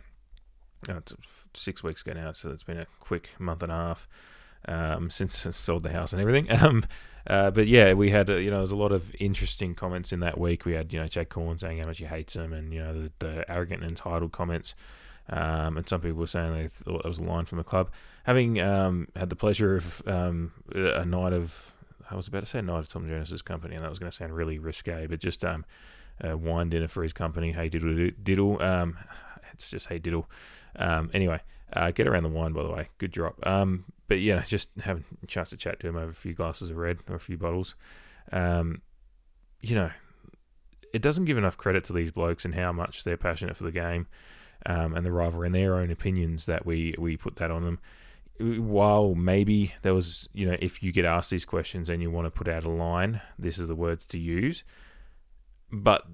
it's 0.89 1.13
six 1.55 1.83
weeks 1.83 2.03
ago 2.03 2.13
now, 2.13 2.31
so 2.33 2.51
it's 2.51 2.63
been 2.63 2.79
a 2.79 2.87
quick 3.01 3.31
month 3.41 3.63
and 3.63 3.73
a 3.73 3.75
half 3.75 4.07
um, 4.67 5.11
since 5.11 5.47
sold 5.51 5.83
the 5.83 5.93
house 5.93 6.13
and 6.13 6.21
everything. 6.21 6.49
Um, 6.67 6.85
uh, 7.29 7.51
but 7.51 7.67
yeah, 7.67 7.93
we 7.93 8.11
had 8.11 8.31
uh, 8.31 8.37
you 8.37 8.51
know 8.51 8.59
there's 8.59 8.71
a 8.71 8.77
lot 8.77 8.93
of 8.93 9.15
interesting 9.19 9.75
comments 9.75 10.13
in 10.13 10.21
that 10.21 10.39
week. 10.39 10.65
We 10.65 10.75
had 10.75 10.93
you 10.93 11.01
know 11.01 11.09
Jake 11.09 11.29
Corn 11.29 11.59
saying 11.59 11.79
how 11.79 11.87
much 11.87 11.99
he 11.99 12.05
hates 12.05 12.37
him, 12.37 12.53
and 12.53 12.73
you 12.73 12.81
know 12.81 13.03
the, 13.03 13.13
the 13.19 13.51
arrogant 13.51 13.83
and 13.83 13.91
entitled 13.91 14.31
comments. 14.31 14.75
Um, 15.29 15.77
and 15.77 15.89
some 15.89 16.01
people 16.01 16.19
were 16.19 16.29
saying 16.29 16.53
they 16.53 16.69
thought 16.69 17.03
that 17.03 17.09
was 17.09 17.19
a 17.19 17.25
line 17.25 17.47
from 17.47 17.59
the 17.59 17.65
club. 17.65 17.91
Having 18.25 18.61
um, 18.61 19.09
had 19.17 19.29
the 19.29 19.37
pleasure 19.37 19.77
of 19.77 20.03
um, 20.07 20.53
a 20.73 21.05
night 21.05 21.33
of, 21.33 21.73
I 22.09 22.15
was 22.15 22.29
about 22.29 22.41
to 22.41 22.47
say 22.47 22.61
a 22.61 22.63
night 22.63 22.79
of 22.79 22.89
Tom 22.89 23.09
Jones's 23.09 23.43
company, 23.43 23.75
and 23.75 23.85
that 23.85 23.91
was 23.91 23.99
going 23.99 24.11
to 24.11 24.17
sound 24.17 24.37
really 24.37 24.59
risque, 24.61 25.07
but 25.09 25.19
just 25.19 25.45
um, 25.45 25.65
a 26.21 26.37
wine 26.37 26.71
dinner 26.71 26.89
for 26.89 27.03
his 27.03 27.13
company. 27.13 27.53
Hey 27.53 27.69
diddle 27.69 28.11
diddle. 28.23 28.63
Um, 28.63 28.99
it's 29.53 29.71
just 29.71 29.89
hey 29.89 29.99
diddle. 29.99 30.31
Um, 30.77 31.11
anyway, 31.13 31.41
uh, 31.73 31.91
get 31.91 32.07
around 32.07 32.23
the 32.23 32.29
wine 32.29 32.53
by 32.53 32.63
the 32.63 32.71
way. 32.71 32.89
Good 32.99 33.11
drop. 33.11 33.45
But 34.09 34.21
yeah, 34.21 34.43
just 34.47 34.71
having 34.81 35.05
a 35.23 35.27
chance 35.27 35.51
to 35.51 35.57
chat 35.57 35.81
to 35.81 35.89
him 35.89 35.97
over 35.97 36.11
a 36.11 36.15
few 36.15 36.35
glasses 36.35 36.71
of 36.71 36.77
red 36.77 36.99
or 37.09 37.17
a 37.17 37.21
few 37.21 37.37
bottles. 37.37 37.75
Um, 38.33 38.83
you 39.61 39.75
know, 39.75 39.91
it 40.93 41.03
doesn't 41.03 41.25
give 41.25 41.39
enough 41.39 41.57
credit 41.57 41.85
to 41.85 41.93
these 41.93 42.13
blokes 42.13 42.45
and 42.45 42.55
how 42.55 42.73
much 42.73 43.05
they're 43.05 43.17
passionate 43.17 43.57
for 43.57 43.65
the 43.65 43.73
game 43.73 44.07
um, 44.65 44.95
and 44.95 45.05
the 45.05 45.13
rivalry 45.13 45.47
and 45.47 45.55
their 45.55 45.75
own 45.75 45.91
opinions 45.91 46.47
that 46.47 46.65
we 46.65 46.95
we 46.99 47.17
put 47.17 47.37
that 47.37 47.51
on 47.51 47.65
them. 47.65 47.79
While 48.39 49.15
maybe 49.15 49.75
there 49.81 49.95
was, 49.95 50.29
you 50.35 50.47
know, 50.47 50.57
if 50.61 50.83
you 50.83 50.93
get 50.93 51.07
asked 51.07 51.31
these 51.31 51.47
questions 51.47 51.89
and 51.89 52.03
you 52.03 52.11
want 52.11 52.27
to 52.27 52.31
put 52.31 52.49
out 52.49 52.65
a 52.65 52.71
line, 52.71 53.23
this 53.39 53.59
is 53.59 53.67
the 53.67 53.75
words 53.75 54.07
to 54.09 54.19
use. 54.19 54.63
But 55.73 56.07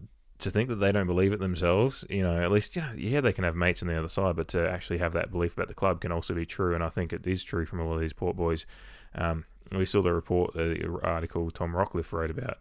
to 0.43 0.51
think 0.51 0.69
that 0.69 0.77
they 0.77 0.93
don't 0.93 1.07
believe 1.07 1.33
it 1.33 1.41
themselves, 1.41 2.05
you 2.11 2.23
know, 2.23 2.43
at 2.43 2.51
least, 2.51 2.77
you 2.77 2.83
know, 2.83 2.93
yeah, 2.97 3.21
they 3.21 3.33
can 3.33 3.45
have 3.45 3.57
mates 3.57 3.83
on 3.83 3.89
the 3.89 3.99
other 3.99 4.09
side, 4.09 4.37
but 4.37 4.49
to 4.49 4.69
actually 4.69 4.99
have 4.99 5.13
that 5.15 5.31
belief 5.31 5.55
about 5.55 5.69
the 5.69 5.75
club 5.75 6.01
can 6.01 6.13
also 6.13 6.35
be 6.35 6.47
true. 6.47 6.75
And 6.75 6.85
I 6.85 6.89
think 6.89 7.13
it 7.13 7.27
is 7.27 7.43
true 7.43 7.67
from 7.67 7.81
a 7.81 7.87
lot 7.87 7.95
of 7.95 8.01
these 8.01 8.13
Port 8.13 8.37
boys. 8.37 8.67
Um, 9.15 9.45
we 9.71 9.87
saw 9.87 10.03
the 10.03 10.13
report, 10.13 10.55
the 10.55 11.01
article 11.03 11.51
Tom 11.51 11.73
Rockliff 11.73 12.13
wrote 12.13 12.31
about 12.31 12.59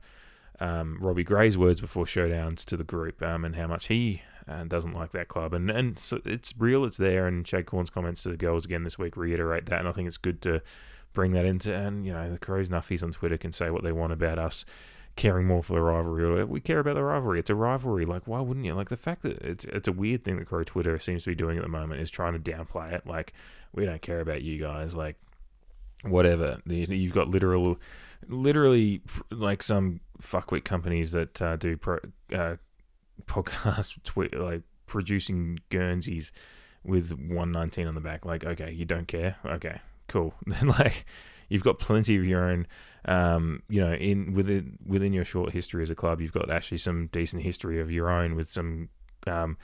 um, 0.59 0.99
Robbie 1.01 1.23
Gray's 1.23 1.57
words 1.57 1.81
before 1.81 2.05
showdowns 2.05 2.63
to 2.65 2.77
the 2.77 2.83
group 2.83 3.21
um, 3.21 3.43
and 3.43 3.55
how 3.55 3.67
much 3.67 3.87
he 3.87 4.21
uh, 4.47 4.63
doesn't 4.63 4.93
like 4.93 5.11
that 5.11 5.27
club. 5.27 5.53
And 5.53 5.69
and 5.69 5.97
so 5.97 6.21
it's 6.23 6.53
real, 6.57 6.85
it's 6.85 6.97
there. 6.97 7.27
And 7.27 7.45
Chad 7.45 7.65
Cornes' 7.65 7.91
comments 7.91 8.23
to 8.23 8.29
the 8.29 8.37
girls 8.37 8.65
again 8.65 8.83
this 8.83 8.99
week 8.99 9.17
reiterate 9.17 9.65
that. 9.67 9.79
And 9.79 9.87
I 9.87 9.91
think 9.91 10.07
it's 10.07 10.17
good 10.17 10.41
to 10.43 10.61
bring 11.13 11.31
that 11.33 11.45
into. 11.45 11.73
And, 11.73 12.05
you 12.05 12.13
know, 12.13 12.31
the 12.31 12.37
Crows 12.37 12.69
Nuffies 12.69 13.03
on 13.03 13.11
Twitter 13.11 13.37
can 13.37 13.51
say 13.51 13.69
what 13.69 13.83
they 13.83 13.91
want 13.91 14.13
about 14.13 14.39
us 14.39 14.65
caring 15.15 15.47
more 15.47 15.63
for 15.63 15.73
the 15.73 15.81
rivalry. 15.81 16.23
Or 16.23 16.45
we 16.45 16.59
care 16.61 16.79
about 16.79 16.95
the 16.95 17.03
rivalry. 17.03 17.39
It's 17.39 17.49
a 17.49 17.55
rivalry. 17.55 18.05
Like, 18.05 18.27
why 18.27 18.41
wouldn't 18.41 18.65
you? 18.65 18.73
Like 18.73 18.89
the 18.89 18.97
fact 18.97 19.23
that 19.23 19.37
it's 19.41 19.65
it's 19.65 19.87
a 19.87 19.91
weird 19.93 20.23
thing 20.23 20.37
that 20.37 20.47
Crow 20.47 20.63
Twitter 20.63 20.97
seems 20.99 21.23
to 21.23 21.31
be 21.31 21.35
doing 21.35 21.57
at 21.57 21.63
the 21.63 21.69
moment 21.69 22.01
is 22.01 22.09
trying 22.09 22.33
to 22.33 22.39
downplay 22.39 22.93
it. 22.93 23.05
Like, 23.05 23.33
we 23.73 23.85
don't 23.85 24.01
care 24.01 24.19
about 24.19 24.41
you 24.41 24.59
guys. 24.59 24.95
Like, 24.95 25.17
whatever. 26.03 26.59
You've 26.65 27.13
got 27.13 27.29
literal, 27.29 27.77
literally 28.27 29.01
like 29.29 29.63
some 29.63 30.01
fuckwit 30.21 30.63
companies 30.63 31.11
that 31.11 31.41
uh, 31.41 31.55
do 31.55 31.77
pro, 31.77 31.99
uh, 32.33 32.55
podcast 33.25 34.01
twi- 34.03 34.29
like 34.33 34.63
producing 34.87 35.59
Guernseys 35.69 36.31
with 36.83 37.11
119 37.11 37.87
on 37.87 37.95
the 37.95 38.01
back. 38.01 38.25
Like, 38.25 38.43
okay, 38.43 38.71
you 38.71 38.85
don't 38.85 39.07
care. 39.07 39.37
Okay, 39.45 39.81
cool. 40.07 40.33
Then 40.45 40.67
like 40.67 41.05
you've 41.51 41.63
got 41.63 41.79
plenty 41.79 42.15
of 42.15 42.25
your 42.25 42.49
own. 42.49 42.65
Um, 43.05 43.61
you 43.67 43.81
know, 43.81 43.93
in 43.93 44.33
within 44.33 44.77
within 44.85 45.11
your 45.11 45.25
short 45.25 45.51
history 45.51 45.83
as 45.83 45.89
a 45.89 45.95
club, 45.95 46.21
you've 46.21 46.31
got 46.31 46.49
actually 46.49 46.77
some 46.77 47.07
decent 47.07 47.43
history 47.43 47.79
of 47.81 47.91
your 47.91 48.09
own 48.09 48.35
with 48.35 48.49
some 48.49 48.89
um, 49.27 49.57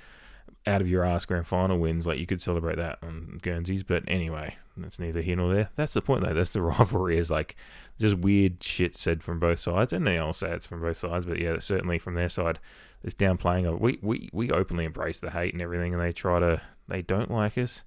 out 0.66 0.82
of 0.82 0.90
your 0.90 1.04
ass 1.04 1.24
grand 1.26 1.48
final 1.48 1.80
wins. 1.80 2.06
Like 2.06 2.20
you 2.20 2.26
could 2.26 2.42
celebrate 2.42 2.76
that 2.76 3.00
on 3.02 3.40
Guernseys, 3.42 3.84
but 3.84 4.04
anyway, 4.08 4.58
that's 4.76 5.00
neither 5.00 5.22
here 5.22 5.38
nor 5.38 5.54
there. 5.54 5.70
That's 5.76 5.94
the 5.94 6.02
point 6.02 6.26
though. 6.26 6.34
That's 6.34 6.52
the 6.52 6.62
rivalry 6.64 7.18
is 7.18 7.32
like 7.32 7.56
just 8.00 8.18
weird 8.18 8.62
shit 8.62 8.96
said 8.98 9.24
from 9.24 9.40
both 9.40 9.60
sides, 9.60 9.94
and 9.94 10.06
they 10.06 10.18
all 10.18 10.34
say 10.34 10.52
it's 10.52 10.68
from 10.68 10.82
both 10.82 10.98
sides. 10.98 11.26
But 11.26 11.40
yeah, 11.40 11.60
certainly 11.60 12.00
from 12.00 12.16
their 12.16 12.30
side, 12.30 12.60
this 13.02 13.16
downplaying 13.16 13.72
of 13.72 13.80
we 13.80 13.98
we 14.02 14.30
we 14.34 14.52
openly 14.52 14.84
embrace 14.84 15.20
the 15.20 15.32
hate 15.32 15.54
and 15.54 15.62
everything, 15.62 15.94
and 15.94 16.04
they 16.04 16.12
try 16.12 16.40
to 16.40 16.62
they 16.90 17.02
don't 17.02 17.32
like 17.32 17.58
us 17.58 17.84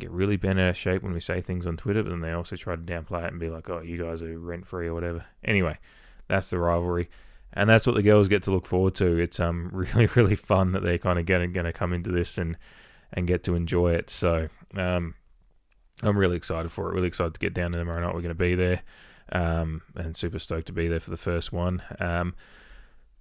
get 0.00 0.10
really 0.10 0.36
bent 0.36 0.58
out 0.58 0.68
of 0.68 0.76
shape 0.76 1.02
when 1.02 1.12
we 1.12 1.20
say 1.20 1.40
things 1.40 1.66
on 1.66 1.76
Twitter, 1.76 2.02
but 2.02 2.10
then 2.10 2.20
they 2.20 2.32
also 2.32 2.56
try 2.56 2.76
to 2.76 2.82
downplay 2.82 3.24
it 3.24 3.32
and 3.32 3.40
be 3.40 3.50
like, 3.50 3.68
oh, 3.70 3.80
you 3.80 4.02
guys 4.02 4.22
are 4.22 4.38
rent 4.38 4.66
free 4.66 4.88
or 4.88 4.94
whatever. 4.94 5.24
Anyway, 5.44 5.78
that's 6.28 6.50
the 6.50 6.58
rivalry. 6.58 7.08
And 7.52 7.68
that's 7.68 7.86
what 7.86 7.96
the 7.96 8.02
girls 8.02 8.28
get 8.28 8.44
to 8.44 8.52
look 8.52 8.66
forward 8.66 8.94
to. 8.96 9.18
It's 9.18 9.40
um 9.40 9.70
really, 9.72 10.06
really 10.14 10.36
fun 10.36 10.72
that 10.72 10.82
they're 10.82 10.98
kind 10.98 11.18
of 11.18 11.26
going 11.26 11.52
to 11.52 11.72
come 11.72 11.92
into 11.92 12.10
this 12.10 12.38
and, 12.38 12.56
and 13.12 13.26
get 13.26 13.44
to 13.44 13.54
enjoy 13.54 13.92
it. 13.92 14.10
So 14.10 14.48
um, 14.76 15.14
I'm 16.02 16.16
really 16.16 16.36
excited 16.36 16.70
for 16.70 16.90
it. 16.90 16.94
Really 16.94 17.08
excited 17.08 17.34
to 17.34 17.40
get 17.40 17.54
down 17.54 17.72
to 17.72 17.78
tomorrow 17.78 18.00
night. 18.00 18.14
We're 18.14 18.22
going 18.22 18.28
to 18.28 18.34
be 18.34 18.54
there 18.54 18.82
um, 19.32 19.82
and 19.94 20.16
super 20.16 20.38
stoked 20.38 20.66
to 20.68 20.72
be 20.72 20.88
there 20.88 21.00
for 21.00 21.10
the 21.10 21.16
first 21.16 21.52
one. 21.52 21.82
Um, 21.98 22.34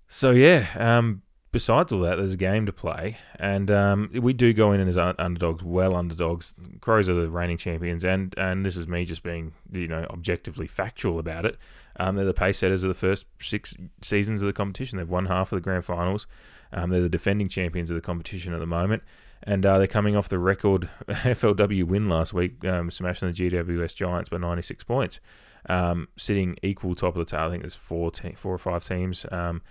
so 0.07 0.31
yeah, 0.31 0.67
um, 0.75 1.21
besides 1.51 1.91
all 1.91 2.01
that, 2.01 2.17
there's 2.17 2.33
a 2.33 2.37
game 2.37 2.65
to 2.65 2.73
play, 2.73 3.17
and 3.37 3.71
um, 3.71 4.09
we 4.13 4.33
do 4.33 4.53
go 4.53 4.71
in 4.71 4.87
as 4.87 4.97
underdogs, 4.97 5.63
well 5.63 5.95
underdogs. 5.95 6.53
Crows 6.81 7.09
are 7.09 7.13
the 7.13 7.29
reigning 7.29 7.57
champions, 7.57 8.03
and 8.03 8.33
and 8.37 8.65
this 8.65 8.75
is 8.75 8.87
me 8.87 9.05
just 9.05 9.23
being 9.23 9.53
you 9.71 9.87
know 9.87 10.05
objectively 10.09 10.67
factual 10.67 11.19
about 11.19 11.45
it. 11.45 11.57
Um, 11.99 12.15
they're 12.15 12.25
the 12.25 12.33
pace 12.33 12.59
setters 12.59 12.83
of 12.83 12.87
the 12.87 12.93
first 12.93 13.25
six 13.41 13.75
seasons 14.01 14.41
of 14.41 14.47
the 14.47 14.53
competition. 14.53 14.97
They've 14.97 15.09
won 15.09 15.25
half 15.25 15.51
of 15.51 15.57
the 15.57 15.61
grand 15.61 15.85
finals. 15.85 16.27
Um, 16.71 16.91
they're 16.91 17.01
the 17.01 17.09
defending 17.09 17.49
champions 17.49 17.89
of 17.89 17.95
the 17.95 18.01
competition 18.01 18.53
at 18.53 18.59
the 18.59 18.67
moment, 18.67 19.03
and 19.43 19.65
uh, 19.65 19.77
they're 19.77 19.87
coming 19.87 20.15
off 20.15 20.29
the 20.29 20.39
record 20.39 20.89
FLW 21.07 21.83
win 21.83 22.07
last 22.09 22.33
week, 22.33 22.63
um, 22.65 22.91
smashing 22.91 23.31
the 23.31 23.33
GWS 23.33 23.95
Giants 23.95 24.29
by 24.29 24.37
96 24.37 24.83
points, 24.83 25.19
um, 25.67 26.07
sitting 26.15 26.57
equal 26.61 26.93
top 26.95 27.15
of 27.15 27.25
the 27.25 27.31
table. 27.31 27.45
I 27.45 27.49
think 27.49 27.63
there's 27.63 27.75
four, 27.75 28.11
te- 28.11 28.35
four 28.35 28.53
or 28.53 28.59
five 28.59 28.85
teams 28.85 29.25
um, 29.31 29.61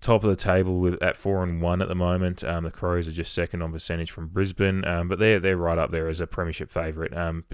top 0.00 0.24
of 0.24 0.30
the 0.30 0.36
table 0.36 0.78
with 0.78 1.02
at 1.02 1.16
four 1.16 1.42
and 1.42 1.60
one 1.60 1.82
at 1.82 1.88
the 1.88 1.94
moment. 1.94 2.42
Um, 2.42 2.64
the 2.64 2.70
Crows 2.70 3.06
are 3.06 3.12
just 3.12 3.32
second 3.32 3.62
on 3.62 3.72
percentage 3.72 4.10
from 4.10 4.28
Brisbane, 4.28 4.84
um, 4.86 5.08
but 5.08 5.18
they're 5.18 5.40
they're 5.40 5.56
right 5.56 5.78
up 5.78 5.90
there 5.90 6.08
as 6.08 6.20
a 6.20 6.26
premiership 6.26 6.70
favourite. 6.70 7.16
Um, 7.16 7.44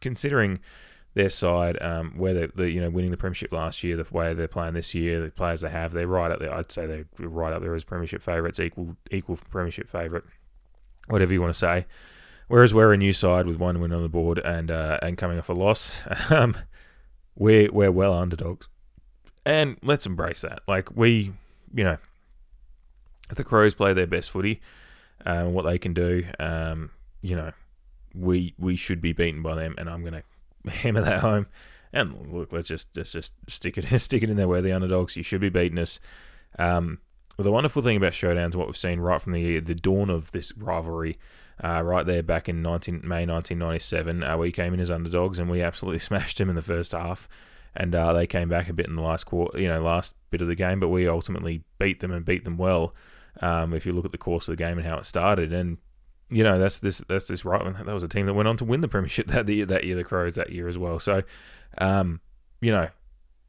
considering 0.00 0.60
their 1.14 1.30
side, 1.30 1.80
um, 1.82 2.12
where 2.16 2.46
they 2.46 2.68
you 2.68 2.80
know 2.80 2.90
winning 2.90 3.10
the 3.10 3.16
premiership 3.16 3.52
last 3.52 3.82
year, 3.82 3.96
the 3.96 4.06
way 4.14 4.34
they're 4.34 4.46
playing 4.46 4.74
this 4.74 4.94
year, 4.94 5.20
the 5.20 5.30
players 5.30 5.62
they 5.62 5.70
have, 5.70 5.92
they're 5.92 6.06
right 6.06 6.30
up 6.30 6.38
there. 6.38 6.54
I'd 6.54 6.70
say 6.70 6.86
they're 6.86 7.06
right 7.18 7.52
up 7.52 7.62
there 7.62 7.74
as 7.74 7.84
premiership 7.84 8.22
favourites, 8.22 8.60
equal 8.60 8.96
equal 9.10 9.38
premiership 9.50 9.88
favourite, 9.88 10.24
whatever 11.08 11.32
you 11.32 11.40
want 11.40 11.52
to 11.52 11.58
say. 11.58 11.86
Whereas 12.48 12.72
we're 12.72 12.92
a 12.92 12.96
new 12.96 13.12
side 13.12 13.46
with 13.46 13.56
one 13.56 13.80
win 13.80 13.92
on 13.92 14.02
the 14.02 14.08
board 14.08 14.38
and 14.38 14.70
uh, 14.70 14.98
and 15.02 15.18
coming 15.18 15.38
off 15.38 15.48
a 15.48 15.52
loss, 15.52 16.02
um, 16.30 16.56
we're 17.34 17.72
we're 17.72 17.90
well 17.90 18.12
underdogs, 18.12 18.68
and 19.44 19.76
let's 19.82 20.06
embrace 20.06 20.42
that. 20.42 20.60
Like 20.68 20.94
we 20.94 21.32
you 21.76 21.84
know, 21.84 21.98
if 23.30 23.36
the 23.36 23.44
Crows 23.44 23.74
play 23.74 23.92
their 23.92 24.06
best 24.06 24.30
footy, 24.30 24.60
um, 25.24 25.52
what 25.52 25.64
they 25.64 25.78
can 25.78 25.92
do, 25.92 26.24
um, 26.40 26.90
you 27.22 27.36
know, 27.36 27.52
we 28.14 28.54
we 28.58 28.76
should 28.76 29.00
be 29.00 29.12
beaten 29.12 29.42
by 29.42 29.54
them, 29.54 29.74
and 29.78 29.88
I'm 29.88 30.02
going 30.02 30.22
to 30.64 30.70
hammer 30.70 31.02
that 31.02 31.20
home. 31.20 31.46
And 31.92 32.32
look, 32.32 32.52
let's 32.52 32.68
just 32.68 32.88
let's 32.96 33.12
just 33.12 33.32
stick 33.48 33.78
it 33.78 34.00
stick 34.00 34.22
it 34.22 34.30
in 34.30 34.36
there. 34.36 34.48
We're 34.48 34.62
the 34.62 34.72
underdogs. 34.72 35.16
You 35.16 35.22
should 35.22 35.40
be 35.40 35.48
beating 35.48 35.78
us. 35.78 36.00
Um, 36.58 36.98
well, 37.36 37.44
the 37.44 37.52
wonderful 37.52 37.82
thing 37.82 37.98
about 37.98 38.12
showdowns, 38.12 38.54
what 38.54 38.66
we've 38.66 38.76
seen 38.76 39.00
right 39.00 39.20
from 39.20 39.32
the 39.32 39.60
the 39.60 39.74
dawn 39.74 40.08
of 40.08 40.32
this 40.32 40.56
rivalry, 40.56 41.18
uh, 41.62 41.82
right 41.82 42.06
there 42.06 42.22
back 42.22 42.48
in 42.48 42.62
19, 42.62 43.00
May 43.02 43.26
1997, 43.26 44.22
uh, 44.22 44.38
we 44.38 44.52
came 44.52 44.72
in 44.72 44.80
as 44.80 44.90
underdogs 44.90 45.38
and 45.38 45.50
we 45.50 45.60
absolutely 45.60 45.98
smashed 46.00 46.38
them 46.38 46.48
in 46.48 46.56
the 46.56 46.62
first 46.62 46.92
half 46.92 47.28
and 47.76 47.94
uh, 47.94 48.12
they 48.12 48.26
came 48.26 48.48
back 48.48 48.68
a 48.68 48.72
bit 48.72 48.86
in 48.86 48.96
the 48.96 49.02
last 49.02 49.24
quarter, 49.24 49.58
you 49.60 49.68
know, 49.68 49.82
last 49.82 50.14
bit 50.30 50.40
of 50.40 50.48
the 50.48 50.54
game, 50.54 50.80
but 50.80 50.88
we 50.88 51.06
ultimately 51.06 51.62
beat 51.78 52.00
them 52.00 52.12
and 52.12 52.24
beat 52.24 52.44
them 52.44 52.56
well. 52.56 52.94
Um, 53.40 53.74
if 53.74 53.84
you 53.84 53.92
look 53.92 54.06
at 54.06 54.12
the 54.12 54.18
course 54.18 54.48
of 54.48 54.52
the 54.52 54.62
game 54.62 54.78
and 54.78 54.86
how 54.86 54.96
it 54.96 55.04
started, 55.04 55.52
and 55.52 55.78
you 56.30 56.42
know 56.42 56.58
that's 56.58 56.78
this 56.78 57.02
that's 57.08 57.28
this 57.28 57.44
right. 57.44 57.62
That 57.84 57.92
was 57.92 58.02
a 58.02 58.08
team 58.08 58.26
that 58.26 58.34
went 58.34 58.48
on 58.48 58.56
to 58.56 58.64
win 58.64 58.80
the 58.80 58.88
premiership 58.88 59.26
that 59.28 59.48
year, 59.48 59.66
that 59.66 59.84
year, 59.84 59.96
the 59.96 60.04
Crows 60.04 60.34
that 60.34 60.50
year 60.50 60.68
as 60.68 60.78
well. 60.78 60.98
So, 60.98 61.22
um, 61.78 62.20
you 62.60 62.72
know, 62.72 62.88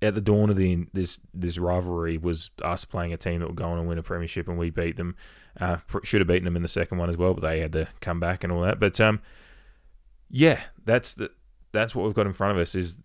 at 0.02 0.14
the 0.14 0.22
dawn 0.22 0.50
of 0.50 0.58
the 0.58 0.86
this 0.94 1.22
this 1.34 1.58
rivalry 1.58 2.18
was 2.18 2.52
us 2.62 2.84
playing 2.84 3.14
a 3.14 3.18
team 3.18 3.40
that 3.40 3.48
would 3.48 3.56
go 3.56 3.66
on 3.66 3.80
and 3.80 3.88
win 3.88 3.98
a 3.98 4.04
premiership, 4.04 4.48
and 4.48 4.58
we 4.58 4.70
beat 4.70 4.98
them. 4.98 5.16
Uh, 5.60 5.78
should 6.04 6.22
have 6.22 6.28
beaten 6.28 6.46
them 6.46 6.56
in 6.56 6.62
the 6.62 6.68
second 6.68 6.98
one 6.98 7.10
as 7.10 7.18
well, 7.18 7.34
but 7.34 7.42
they 7.42 7.62
had 7.62 7.72
to 7.74 7.88
come 8.02 8.20
back 8.20 8.44
and 8.44 8.54
all 8.54 8.62
that. 8.62 8.80
But 8.80 9.00
um, 9.00 9.22
yeah, 10.30 10.60
that's 10.84 11.14
the 11.14 11.32
that's 11.72 11.96
what 11.96 12.06
we've 12.06 12.14
got 12.14 12.28
in 12.28 12.34
front 12.34 12.58
of 12.58 12.62
us 12.62 12.76
is 12.76 12.98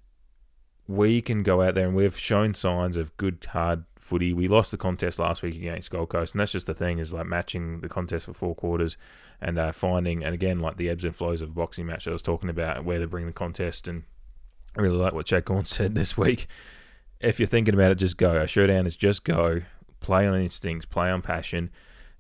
we 0.89 1.23
can 1.23 1.43
go 1.43 1.63
out 1.63 1.75
there 1.75 1.87
and 1.87 1.97
we've 1.97 2.19
shown 2.19 2.55
signs 2.55 2.97
of 2.97 3.17
good 3.17 3.47
hard 3.51 3.85
footy. 3.99 4.33
We 4.33 4.49
lost 4.49 4.71
the 4.73 4.77
contest 4.77 5.19
last 5.19 5.43
week 5.43 5.55
against 5.55 5.91
Gold 5.91 6.11
Coast, 6.11 6.35
and 6.35 6.41
that's 6.41 6.53
just 6.53 6.67
the 6.67 6.75
thing 6.75 6.99
is 6.99 7.13
like 7.13 7.27
matching 7.27 7.81
the 7.81 7.89
contest 7.89 8.27
for 8.27 8.35
four 8.35 8.55
quarters 8.55 8.97
and 9.41 9.59
uh, 9.59 9.73
finding 9.73 10.23
and 10.23 10.35
again 10.35 10.61
like 10.61 10.77
the 10.77 10.89
ebbs 10.89 11.05
and 11.05 11.15
flows 11.17 11.41
of 11.41 11.49
a 11.49 11.53
boxing 11.53 11.87
match 11.87 12.07
I 12.07 12.13
was 12.13 12.23
talking 12.23 12.49
about 12.49 12.85
where 12.85 13.01
to 13.01 13.09
bring 13.09 13.27
the 13.27 13.33
contest 13.33 13.89
and 13.89 14.05
I 14.77 14.83
really 14.83 14.97
like 14.97 15.13
what 15.13 15.27
Jake 15.27 15.47
Gawn 15.47 15.65
said 15.67 15.95
this 15.95 16.17
week. 16.17 16.47
If 17.21 17.39
you're 17.39 17.47
thinking 17.47 17.75
about 17.75 17.93
it, 17.93 17.97
just 17.97 18.17
go. 18.17 18.41
A 18.41 18.47
showdown 18.47 18.87
is 18.87 18.97
just 18.97 19.25
go, 19.25 19.63
play 20.01 20.27
on 20.27 20.39
instincts, 20.39 20.87
play 20.87 21.09
on 21.09 21.23
passion, 21.23 21.71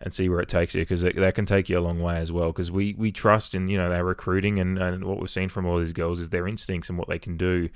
and 0.01 0.15
see 0.15 0.29
where 0.29 0.41
it 0.41 0.49
takes 0.49 0.75
you 0.75 0.83
because 0.83 1.03
that 1.03 1.35
can 1.35 1.47
take 1.47 1.69
you 1.69 1.79
a 1.79 1.81
long 1.81 2.01
way 2.01 2.19
as 2.19 2.31
well. 2.31 2.49
Because 2.49 2.71
we, 2.71 2.95
we 2.97 3.11
trust 3.11 3.55
in 3.55 3.69
you 3.69 3.77
know 3.77 3.89
their 3.89 4.05
recruiting 4.05 4.61
and, 4.61 4.79
and 4.79 5.05
what 5.05 5.19
we've 5.19 5.31
seen 5.31 5.49
from 5.49 5.67
all 5.67 5.79
these 5.79 5.93
girls 5.93 6.21
is 6.21 6.29
their 6.29 6.47
instincts 6.47 6.89
and 6.89 6.99
what 6.99 7.09
they 7.09 7.19
can 7.19 7.37
do 7.37 7.69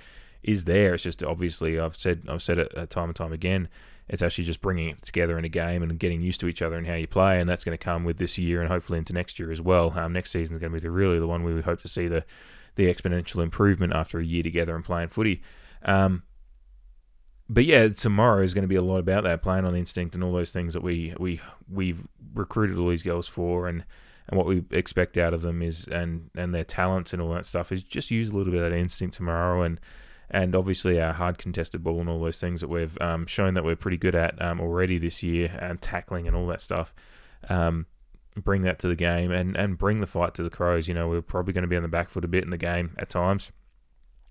is 0.47 0.65
there. 0.65 0.95
It's 0.95 1.03
just 1.03 1.23
obviously 1.23 1.79
I've 1.79 1.97
said 1.97 2.23
I've 2.29 2.43
said 2.43 2.59
it 2.59 2.73
uh, 2.77 2.87
time 2.87 3.09
and 3.09 3.17
time 3.17 3.33
again. 3.33 3.69
It's 4.09 4.23
actually 4.23 4.45
just 4.45 4.61
bringing 4.61 4.91
it 4.91 5.03
together 5.03 5.37
in 5.37 5.45
a 5.45 5.49
game 5.49 5.83
and 5.83 5.99
getting 5.99 6.23
used 6.23 6.39
to 6.41 6.47
each 6.47 6.63
other 6.63 6.77
and 6.77 6.87
how 6.87 6.95
you 6.95 7.09
play, 7.09 7.41
and 7.41 7.51
that's 7.51 7.65
going 7.65 7.77
to 7.77 7.85
come 7.85 8.05
with 8.05 8.19
this 8.19 8.39
year 8.39 8.61
and 8.61 8.71
hopefully 8.71 8.99
into 8.99 9.13
next 9.13 9.39
year 9.41 9.51
as 9.51 9.61
well. 9.61 9.93
Um, 9.99 10.13
next 10.13 10.31
season 10.31 10.55
is 10.55 10.61
going 10.61 10.73
to 10.73 10.79
be 10.79 10.81
the, 10.81 10.91
really 10.91 11.19
the 11.19 11.27
one 11.27 11.43
we 11.43 11.61
hope 11.61 11.83
to 11.83 11.89
see 11.89 12.07
the 12.07 12.25
the 12.77 12.93
exponential 12.93 13.43
improvement 13.43 13.93
after 13.93 14.19
a 14.19 14.25
year 14.25 14.43
together 14.43 14.77
and 14.77 14.85
playing 14.85 15.09
footy. 15.09 15.43
Um, 15.83 16.23
but 17.49 17.65
yeah, 17.65 17.89
tomorrow 17.89 18.43
is 18.43 18.55
going 18.55 18.63
to 18.63 18.69
be 18.69 18.77
a 18.77 18.83
lot 18.83 18.99
about 18.99 19.25
that 19.25 19.43
playing 19.43 19.65
on 19.65 19.75
instinct 19.75 20.15
and 20.15 20.23
all 20.23 20.33
those 20.33 20.51
things 20.53 20.75
that 20.75 20.83
we 20.83 21.15
we 21.19 21.41
we've 21.71 22.07
recruited 22.35 22.79
all 22.79 22.89
these 22.89 23.03
girls 23.03 23.27
for 23.27 23.67
and 23.67 23.85
and 24.29 24.37
what 24.37 24.47
we 24.47 24.65
expect 24.71 25.17
out 25.17 25.33
of 25.33 25.43
them 25.43 25.63
is 25.63 25.87
and 25.87 26.31
and 26.37 26.55
their 26.55 26.65
talents 26.65 27.13
and 27.13 27.23
all 27.23 27.33
that 27.33 27.47
stuff 27.47 27.71
is 27.71 27.83
just 27.83 28.11
use 28.11 28.31
a 28.31 28.37
little 28.37 28.53
bit 28.53 28.63
of 28.63 28.71
that 28.71 28.77
instinct 28.77 29.17
tomorrow 29.17 29.63
and 29.63 29.81
and 30.31 30.55
obviously 30.55 31.01
our 31.01 31.13
hard 31.13 31.39
contested 31.39 31.83
ball 31.83 32.01
and 32.01 32.09
all 32.09 32.21
those 32.21 32.41
things 32.41 32.61
that 32.61 32.69
we've 32.69 32.97
um, 33.01 33.27
shown 33.27 33.55
that 33.55 33.65
we're 33.65 33.77
pretty 33.77 33.97
good 33.97 34.15
at 34.15 34.41
um, 34.43 34.61
already 34.61 34.99
this 34.99 35.23
year 35.23 35.57
and 35.61 35.81
tackling 35.81 36.27
and 36.27 36.37
all 36.37 36.47
that 36.47 36.61
stuff. 36.61 36.95
Um, 37.49 37.87
bring 38.37 38.63
that 38.63 38.79
to 38.81 38.89
the 38.89 38.97
game 38.97 39.31
and, 39.31 39.57
and 39.57 39.79
bring 39.79 40.01
the 40.01 40.07
fight 40.07 40.35
to 40.35 40.43
the 40.43 40.51
Crows. 40.51 40.89
You 40.89 40.95
know, 40.95 41.09
we're 41.09 41.23
probably 41.23 41.53
going 41.53 41.63
to 41.63 41.69
be 41.69 41.77
on 41.77 41.83
the 41.83 41.89
back 41.89 42.11
foot 42.11 42.25
a 42.25 42.29
bit 42.29 42.45
in 42.45 42.51
the 42.51 42.59
game 42.59 42.95
at 42.99 43.09
times 43.09 43.53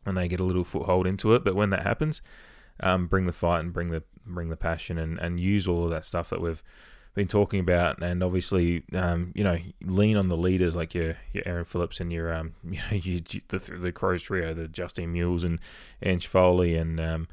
when 0.03 0.15
they 0.15 0.27
get 0.27 0.39
a 0.39 0.43
little 0.43 0.63
foothold 0.63 1.07
into 1.07 1.33
it. 1.33 1.43
But 1.43 1.55
when 1.55 1.69
that 1.71 1.83
happens, 1.83 2.21
um, 2.81 3.07
bring 3.07 3.25
the 3.25 3.31
fight 3.31 3.61
and 3.61 3.73
bring 3.73 3.89
the 3.89 4.03
bring 4.25 4.49
the 4.49 4.57
passion 4.57 4.97
and, 4.97 5.19
and 5.19 5.39
use 5.39 5.67
all 5.67 5.85
of 5.85 5.91
that 5.91 6.03
stuff 6.03 6.29
that 6.29 6.41
we've 6.41 6.63
been 7.15 7.27
talking 7.27 7.60
about. 7.60 8.03
And 8.03 8.22
obviously, 8.22 8.84
um, 8.93 9.31
you 9.34 9.43
know, 9.43 9.57
lean 9.81 10.17
on 10.17 10.29
the 10.29 10.38
leaders 10.38 10.75
like 10.75 10.93
your 10.93 11.17
your 11.34 11.48
Erin 11.48 11.65
Phillips 11.65 12.00
and 12.00 12.12
your 12.12 12.31
um, 12.34 12.53
you 12.69 12.79
know, 12.91 13.22
the 13.48 13.57
the 13.57 13.91
Crows 13.91 14.22
trio, 14.22 14.53
the 14.53 14.67
Justine 14.67 15.13
Mules 15.13 15.43
and 15.43 15.60
Ange 16.03 16.27
Foley 16.27 16.75
and 16.75 17.00
um, 17.00 17.27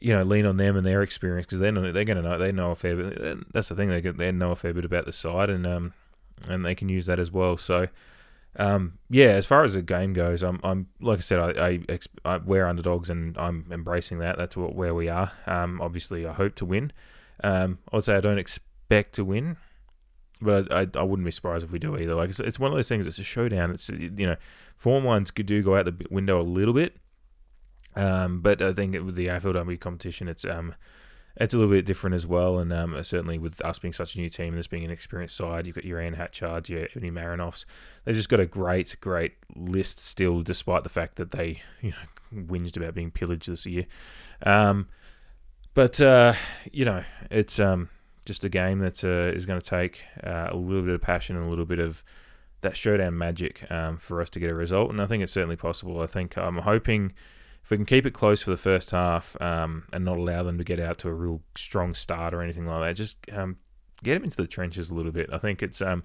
you 0.00 0.14
know, 0.14 0.22
lean 0.22 0.46
on 0.46 0.56
them 0.56 0.76
and 0.76 0.86
their 0.86 1.02
experience 1.02 1.46
because 1.46 1.58
they're 1.58 1.72
they're 1.72 2.04
going 2.04 2.16
to 2.16 2.22
know 2.22 2.38
they 2.38 2.52
know 2.52 2.70
a 2.70 2.76
fair 2.76 2.96
bit. 2.96 3.52
That's 3.52 3.68
the 3.68 3.74
thing 3.74 3.90
they 3.90 4.00
they 4.00 4.32
know 4.32 4.52
a 4.52 4.56
fair 4.56 4.72
bit 4.72 4.84
about 4.84 5.04
the 5.04 5.12
side 5.12 5.50
and 5.50 5.66
um 5.66 5.92
and 6.48 6.64
they 6.64 6.74
can 6.74 6.88
use 6.88 7.06
that 7.06 7.18
as 7.18 7.30
well. 7.30 7.56
So 7.56 7.88
um 8.56 8.98
yeah, 9.10 9.30
as 9.30 9.44
far 9.44 9.62
as 9.64 9.74
the 9.74 9.82
game 9.82 10.14
goes, 10.14 10.42
I'm 10.42 10.60
I'm 10.64 10.86
like 11.00 11.18
I 11.18 11.22
said, 11.22 11.58
I, 11.58 11.80
I, 11.88 11.98
I 12.24 12.36
we're 12.38 12.66
underdogs 12.66 13.10
and 13.10 13.36
I'm 13.36 13.66
embracing 13.70 14.20
that. 14.20 14.38
That's 14.38 14.56
what, 14.56 14.74
where 14.74 14.94
we 14.94 15.08
are. 15.08 15.32
Um, 15.46 15.80
obviously, 15.82 16.26
I 16.26 16.32
hope 16.32 16.54
to 16.56 16.64
win. 16.64 16.92
Um, 17.42 17.78
I'd 17.92 18.04
say 18.04 18.14
I 18.14 18.20
don't 18.20 18.38
expect 18.90 19.14
to 19.16 19.24
win, 19.24 19.56
but 20.40 20.72
I, 20.72 20.86
I 20.94 21.02
wouldn't 21.02 21.24
be 21.24 21.30
surprised 21.30 21.64
if 21.64 21.72
we 21.72 21.78
do 21.78 21.96
either. 21.96 22.14
Like 22.14 22.30
it's, 22.30 22.40
it's 22.40 22.58
one 22.58 22.70
of 22.70 22.76
those 22.76 22.88
things. 22.88 23.06
It's 23.06 23.18
a 23.18 23.24
showdown. 23.24 23.70
It's 23.70 23.88
you 23.88 24.26
know, 24.26 24.36
form 24.76 25.04
ones 25.04 25.30
could 25.30 25.46
do 25.46 25.62
go 25.62 25.76
out 25.76 25.84
the 25.84 26.06
window 26.10 26.40
a 26.40 26.42
little 26.42 26.74
bit 26.74 26.96
um, 27.96 28.40
but 28.40 28.62
I 28.62 28.72
think 28.72 28.94
with 29.04 29.16
the 29.16 29.26
AFLW 29.26 29.78
competition, 29.80 30.28
it's 30.28 30.44
um, 30.44 30.74
it's 31.36 31.54
a 31.54 31.58
little 31.58 31.72
bit 31.72 31.86
different 31.86 32.14
as 32.14 32.26
well. 32.26 32.58
And 32.58 32.72
um, 32.72 33.02
certainly 33.02 33.38
with 33.38 33.60
us 33.64 33.78
being 33.78 33.92
such 33.92 34.14
a 34.14 34.20
new 34.20 34.28
team 34.28 34.48
and 34.48 34.58
this 34.58 34.66
being 34.66 34.84
an 34.84 34.90
experienced 34.90 35.36
side, 35.36 35.66
you've 35.66 35.76
got 35.76 35.84
your 35.84 36.00
Anne 36.00 36.14
Hatchards, 36.14 36.68
your 36.68 36.86
Ebony 36.94 37.10
Marinoffs. 37.10 37.64
They've 38.04 38.14
just 38.14 38.28
got 38.28 38.40
a 38.40 38.46
great, 38.46 38.96
great 39.00 39.34
list 39.56 39.98
still, 39.98 40.42
despite 40.42 40.82
the 40.82 40.88
fact 40.88 41.16
that 41.16 41.32
they, 41.32 41.62
you 41.80 41.90
know, 41.90 42.44
whinged 42.44 42.76
about 42.76 42.94
being 42.94 43.10
pillaged 43.10 43.48
this 43.48 43.66
year. 43.66 43.86
Um, 44.44 44.88
but 45.74 46.00
uh, 46.00 46.34
you 46.72 46.84
know, 46.84 47.04
it's 47.30 47.58
um, 47.58 47.90
just 48.30 48.44
a 48.44 48.48
game 48.48 48.78
that 48.78 49.02
uh, 49.02 49.34
is 49.34 49.44
going 49.44 49.60
to 49.60 49.68
take 49.68 50.04
uh, 50.22 50.50
a 50.52 50.56
little 50.56 50.84
bit 50.84 50.94
of 50.94 51.00
passion 51.00 51.34
and 51.34 51.44
a 51.44 51.48
little 51.48 51.64
bit 51.64 51.80
of 51.80 52.04
that 52.60 52.76
showdown 52.76 53.18
magic 53.18 53.68
um, 53.72 53.96
for 53.96 54.20
us 54.20 54.30
to 54.30 54.38
get 54.38 54.50
a 54.50 54.54
result. 54.54 54.88
And 54.88 55.02
I 55.02 55.06
think 55.06 55.20
it's 55.24 55.32
certainly 55.32 55.56
possible. 55.56 56.00
I 56.00 56.06
think 56.06 56.38
I'm 56.38 56.58
hoping 56.58 57.12
if 57.64 57.72
we 57.72 57.76
can 57.76 57.86
keep 57.86 58.06
it 58.06 58.12
close 58.12 58.40
for 58.40 58.50
the 58.50 58.56
first 58.56 58.92
half 58.92 59.36
um, 59.42 59.82
and 59.92 60.04
not 60.04 60.16
allow 60.16 60.44
them 60.44 60.58
to 60.58 60.64
get 60.64 60.78
out 60.78 60.98
to 60.98 61.08
a 61.08 61.12
real 61.12 61.42
strong 61.56 61.92
start 61.92 62.32
or 62.32 62.40
anything 62.40 62.66
like 62.66 62.82
that, 62.82 62.94
just 62.94 63.16
um, 63.32 63.56
get 64.04 64.14
them 64.14 64.22
into 64.22 64.36
the 64.36 64.46
trenches 64.46 64.90
a 64.90 64.94
little 64.94 65.10
bit. 65.10 65.28
I 65.32 65.38
think 65.38 65.60
it's 65.60 65.82
um, 65.82 66.04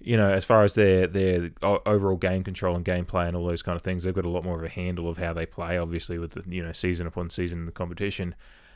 you 0.00 0.16
know, 0.16 0.30
as 0.30 0.46
far 0.46 0.64
as 0.64 0.74
their 0.74 1.06
their 1.06 1.50
overall 1.62 2.16
game 2.16 2.44
control 2.44 2.76
and 2.76 2.84
gameplay 2.84 3.28
and 3.28 3.36
all 3.36 3.46
those 3.46 3.60
kind 3.60 3.76
of 3.76 3.82
things, 3.82 4.04
they've 4.04 4.14
got 4.14 4.24
a 4.24 4.30
lot 4.30 4.42
more 4.42 4.58
of 4.58 4.64
a 4.64 4.70
handle 4.70 5.06
of 5.06 5.18
how 5.18 5.34
they 5.34 5.44
play. 5.44 5.76
Obviously, 5.76 6.18
with 6.18 6.32
the 6.32 6.44
you 6.48 6.64
know 6.64 6.72
season 6.72 7.06
upon 7.06 7.28
season 7.28 7.60
in 7.60 7.66
the 7.66 7.72
competition. 7.72 8.34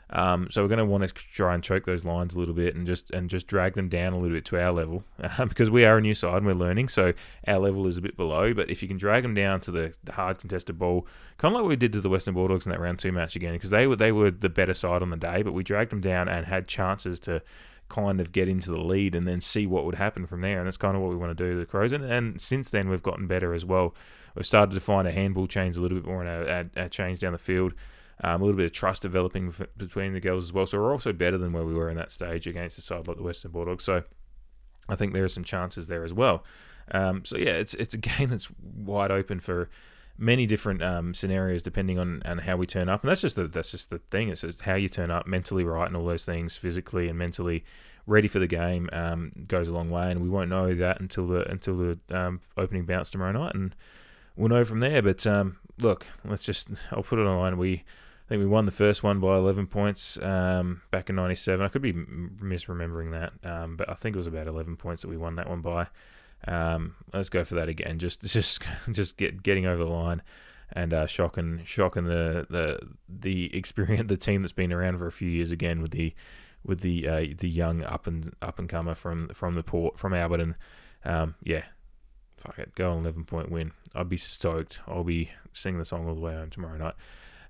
Um, 0.09 0.47
so 0.49 0.61
we're 0.61 0.69
going 0.69 0.79
to 0.79 0.85
want 0.85 1.05
to 1.07 1.13
try 1.13 1.53
and 1.53 1.61
choke 1.61 1.85
those 1.85 2.05
lines 2.05 2.33
a 2.33 2.39
little 2.39 2.53
bit 2.53 2.75
and 2.75 2.87
just 2.87 3.11
and 3.11 3.29
just 3.29 3.45
drag 3.47 3.73
them 3.73 3.89
down 3.89 4.13
a 4.13 4.17
little 4.17 4.35
bit 4.35 4.45
to 4.45 4.61
our 4.61 4.71
level 4.71 5.03
um, 5.37 5.49
because 5.49 5.69
we 5.69 5.83
are 5.83 5.97
a 5.97 6.01
new 6.01 6.15
side 6.15 6.37
and 6.37 6.45
we're 6.45 6.53
learning. 6.53 6.87
So 6.87 7.13
our 7.45 7.59
level 7.59 7.87
is 7.87 7.97
a 7.97 8.01
bit 8.01 8.15
below. 8.15 8.53
But 8.53 8.69
if 8.69 8.81
you 8.81 8.87
can 8.87 8.97
drag 8.97 9.23
them 9.23 9.33
down 9.33 9.59
to 9.61 9.71
the, 9.71 9.93
the 10.03 10.13
hard 10.13 10.39
contested 10.39 10.79
ball, 10.79 11.05
kind 11.37 11.53
of 11.53 11.61
like 11.61 11.69
we 11.69 11.75
did 11.75 11.93
to 11.93 12.01
the 12.01 12.09
Western 12.09 12.33
Bulldogs 12.33 12.65
in 12.65 12.71
that 12.71 12.79
round 12.79 12.99
two 12.99 13.11
match 13.11 13.35
again, 13.35 13.53
because 13.53 13.69
they 13.69 13.85
were 13.85 13.95
they 13.95 14.11
were 14.11 14.31
the 14.31 14.49
better 14.49 14.73
side 14.73 15.01
on 15.01 15.09
the 15.09 15.17
day, 15.17 15.43
but 15.43 15.53
we 15.53 15.63
dragged 15.63 15.91
them 15.91 16.01
down 16.01 16.29
and 16.29 16.45
had 16.45 16.67
chances 16.67 17.19
to 17.21 17.41
kind 17.89 18.19
of 18.19 18.31
get 18.31 18.49
into 18.49 18.69
the 18.69 18.79
lead 18.79 19.15
and 19.15 19.27
then 19.27 19.39
see 19.41 19.65
what 19.65 19.85
would 19.85 19.95
happen 19.95 20.25
from 20.25 20.41
there. 20.41 20.59
And 20.59 20.67
that's 20.67 20.77
kind 20.77 20.95
of 20.95 21.01
what 21.01 21.09
we 21.09 21.15
want 21.15 21.37
to 21.37 21.43
do 21.43 21.53
to 21.53 21.59
the 21.59 21.65
Crows. 21.65 21.91
And, 21.91 22.03
and 22.03 22.39
since 22.39 22.69
then, 22.69 22.89
we've 22.89 23.03
gotten 23.03 23.27
better 23.27 23.53
as 23.53 23.63
well. 23.63 23.95
We've 24.35 24.45
started 24.45 24.73
to 24.75 24.81
find 24.81 25.07
a 25.07 25.11
handball 25.11 25.47
change 25.47 25.77
a 25.77 25.81
little 25.81 25.97
bit 25.97 26.05
more 26.05 26.21
and 26.21 26.29
our, 26.29 26.49
our, 26.49 26.83
our 26.83 26.89
change 26.89 27.19
down 27.19 27.31
the 27.31 27.39
field 27.39 27.73
um, 28.23 28.41
a 28.41 28.45
little 28.45 28.57
bit 28.57 28.65
of 28.65 28.71
trust 28.71 29.01
developing 29.01 29.53
between 29.75 30.13
the 30.13 30.19
girls 30.19 30.45
as 30.45 30.53
well. 30.53 30.65
So 30.65 30.79
we're 30.79 30.91
also 30.91 31.13
better 31.13 31.37
than 31.37 31.53
where 31.53 31.65
we 31.65 31.73
were 31.73 31.89
in 31.89 31.97
that 31.97 32.11
stage 32.11 32.47
against 32.47 32.77
a 32.77 32.81
side 32.81 33.07
like 33.07 33.17
the 33.17 33.23
Western 33.23 33.51
Bulldogs. 33.51 33.83
So 33.83 34.03
I 34.89 34.95
think 34.95 35.13
there 35.13 35.23
are 35.23 35.29
some 35.29 35.43
chances 35.43 35.87
there 35.87 36.03
as 36.03 36.13
well. 36.13 36.43
Um, 36.91 37.25
so 37.25 37.37
yeah, 37.37 37.51
it's 37.51 37.73
it's 37.75 37.93
a 37.93 37.97
game 38.17 38.29
that's 38.29 38.47
wide 38.61 39.11
open 39.11 39.39
for 39.39 39.69
many 40.17 40.47
different 40.47 40.81
um, 40.81 41.13
scenarios 41.13 41.61
depending 41.61 41.99
on, 41.99 42.23
on 42.25 42.39
how 42.39 42.57
we 42.57 42.65
turn 42.65 42.89
up, 42.89 43.03
and 43.03 43.11
that's 43.11 43.21
just 43.21 43.35
the 43.35 43.47
that's 43.47 43.71
just 43.71 43.89
the 43.89 43.99
thing. 44.09 44.29
It's 44.29 44.41
just 44.41 44.61
how 44.61 44.75
you 44.75 44.89
turn 44.89 45.11
up 45.11 45.27
mentally 45.27 45.63
right 45.63 45.87
and 45.87 45.95
all 45.95 46.05
those 46.05 46.25
things, 46.25 46.57
physically 46.57 47.07
and 47.07 47.17
mentally 47.17 47.63
ready 48.07 48.29
for 48.29 48.39
the 48.39 48.47
game 48.47 48.89
um, 48.93 49.31
goes 49.47 49.67
a 49.67 49.73
long 49.73 49.89
way, 49.89 50.09
and 50.09 50.21
we 50.21 50.29
won't 50.29 50.49
know 50.49 50.73
that 50.73 50.99
until 50.99 51.27
the 51.27 51.49
until 51.51 51.77
the 51.77 51.99
um, 52.09 52.39
opening 52.55 52.85
bounce 52.85 53.09
tomorrow 53.09 53.33
night, 53.33 53.53
and 53.53 53.75
we'll 54.35 54.49
know 54.49 54.63
from 54.63 54.79
there. 54.79 55.01
But 55.01 55.27
um, 55.27 55.57
look, 55.79 56.07
let's 56.25 56.43
just 56.43 56.69
I'll 56.91 57.03
put 57.03 57.19
it 57.19 57.27
on 57.27 57.37
line. 57.37 57.57
We 57.57 57.83
I 58.27 58.29
think 58.29 58.41
we 58.41 58.45
won 58.45 58.65
the 58.65 58.71
first 58.71 59.03
one 59.03 59.21
by 59.21 59.37
11 59.37 59.67
points 59.67 60.17
um, 60.21 60.81
back 60.91 61.09
in 61.09 61.15
'97. 61.15 61.65
I 61.65 61.69
could 61.69 61.81
be 61.81 61.93
misremembering 61.93 63.11
that, 63.11 63.49
um, 63.49 63.77
but 63.77 63.89
I 63.89 63.93
think 63.93 64.17
it 64.17 64.19
was 64.19 64.27
about 64.27 64.47
11 64.47 64.75
points 64.75 65.01
that 65.03 65.07
we 65.07 65.15
won 65.15 65.35
that 65.35 65.47
one 65.47 65.61
by. 65.61 65.87
Um, 66.45 66.95
let's 67.13 67.29
go 67.29 67.45
for 67.45 67.55
that 67.55 67.69
again. 67.69 67.99
Just, 67.99 68.21
just, 68.29 68.61
just 68.91 69.15
get 69.15 69.43
getting 69.43 69.65
over 69.65 69.81
the 69.81 69.89
line 69.89 70.21
and 70.73 70.93
uh, 70.93 71.07
shocking, 71.07 71.61
shocking 71.63 72.03
the 72.03 72.45
the 72.49 72.79
the 73.07 73.55
experience, 73.55 74.09
the 74.09 74.17
team 74.17 74.41
that's 74.41 74.51
been 74.51 74.73
around 74.73 74.97
for 74.97 75.07
a 75.07 75.11
few 75.11 75.29
years 75.29 75.53
again 75.53 75.81
with 75.81 75.91
the 75.91 76.13
with 76.65 76.81
the 76.81 77.07
uh, 77.07 77.25
the 77.37 77.47
young 77.47 77.81
up 77.83 78.07
and 78.07 78.33
up 78.41 78.59
and 78.59 78.67
comer 78.67 78.93
from 78.93 79.29
from 79.29 79.55
the 79.55 79.63
port 79.63 79.97
from 79.97 80.11
Alberton. 80.11 80.55
Um, 81.05 81.35
yeah, 81.43 81.63
fuck 82.37 82.59
it, 82.59 82.75
go 82.75 82.91
on 82.91 82.99
11 82.99 83.23
point 83.23 83.49
win. 83.49 83.71
I'd 83.95 84.09
be 84.09 84.17
stoked. 84.17 84.81
I'll 84.85 85.05
be 85.05 85.31
singing 85.53 85.79
the 85.79 85.85
song 85.85 86.07
all 86.07 86.15
the 86.15 86.19
way 86.21 86.33
home 86.33 86.49
tomorrow 86.49 86.77
night. 86.77 86.95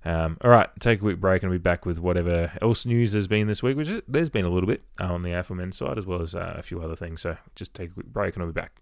Um, 0.04 0.38
all 0.42 0.50
right, 0.50 0.68
take 0.80 0.98
a 0.98 1.02
quick 1.02 1.20
break 1.20 1.42
and 1.42 1.50
I'll 1.50 1.58
be 1.58 1.62
back 1.62 1.84
with 1.84 1.98
whatever 1.98 2.52
else 2.62 2.86
news 2.86 3.12
there's 3.12 3.26
been 3.26 3.46
this 3.46 3.62
week, 3.62 3.76
which 3.76 3.90
there's 4.06 4.30
been 4.30 4.44
a 4.44 4.48
little 4.48 4.68
bit 4.68 4.82
uh, 5.00 5.12
on 5.12 5.22
the 5.22 5.44
Men 5.50 5.72
side 5.72 5.98
as 5.98 6.06
well 6.06 6.22
as 6.22 6.34
uh, 6.34 6.54
a 6.56 6.62
few 6.62 6.80
other 6.80 6.96
things. 6.96 7.20
So 7.22 7.36
just 7.56 7.74
take 7.74 7.90
a 7.90 7.94
quick 7.94 8.06
break 8.06 8.34
and 8.34 8.42
I'll 8.42 8.48
be 8.48 8.60
back. 8.60 8.80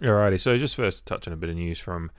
Alrighty, 0.00 0.40
so 0.40 0.56
just 0.56 0.76
first 0.76 1.06
touch 1.06 1.26
on 1.26 1.32
a 1.32 1.36
bit 1.36 1.50
of 1.50 1.56
news 1.56 1.80
from 1.80 2.10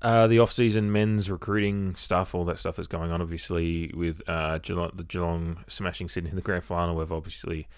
uh, 0.00 0.26
the 0.26 0.40
off-season 0.40 0.90
men's 0.90 1.30
recruiting 1.30 1.94
stuff, 1.94 2.34
all 2.34 2.44
that 2.46 2.58
stuff 2.58 2.74
that's 2.76 2.88
going 2.88 3.12
on. 3.12 3.22
Obviously, 3.22 3.92
with 3.94 4.20
uh, 4.28 4.58
Geelong, 4.58 4.90
the 4.94 5.04
Geelong 5.04 5.64
smashing 5.68 6.08
Sydney 6.08 6.30
in 6.30 6.36
the 6.36 6.42
grand 6.42 6.64
final, 6.64 6.96
we've 6.96 7.12
obviously 7.12 7.68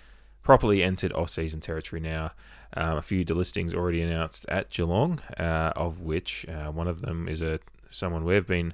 properly 0.42 0.82
entered 0.82 1.12
off-season 1.12 1.60
territory 1.60 2.00
now. 2.00 2.32
Um, 2.74 2.96
a 2.96 3.02
few 3.02 3.24
delistings 3.24 3.74
already 3.74 4.00
announced 4.00 4.46
at 4.48 4.70
Geelong, 4.70 5.20
uh, 5.38 5.72
of 5.76 6.00
which 6.00 6.46
uh, 6.48 6.70
one 6.70 6.88
of 6.88 7.02
them 7.02 7.28
is 7.28 7.42
a 7.42 7.60
someone 7.90 8.24
we've 8.24 8.46
been 8.46 8.72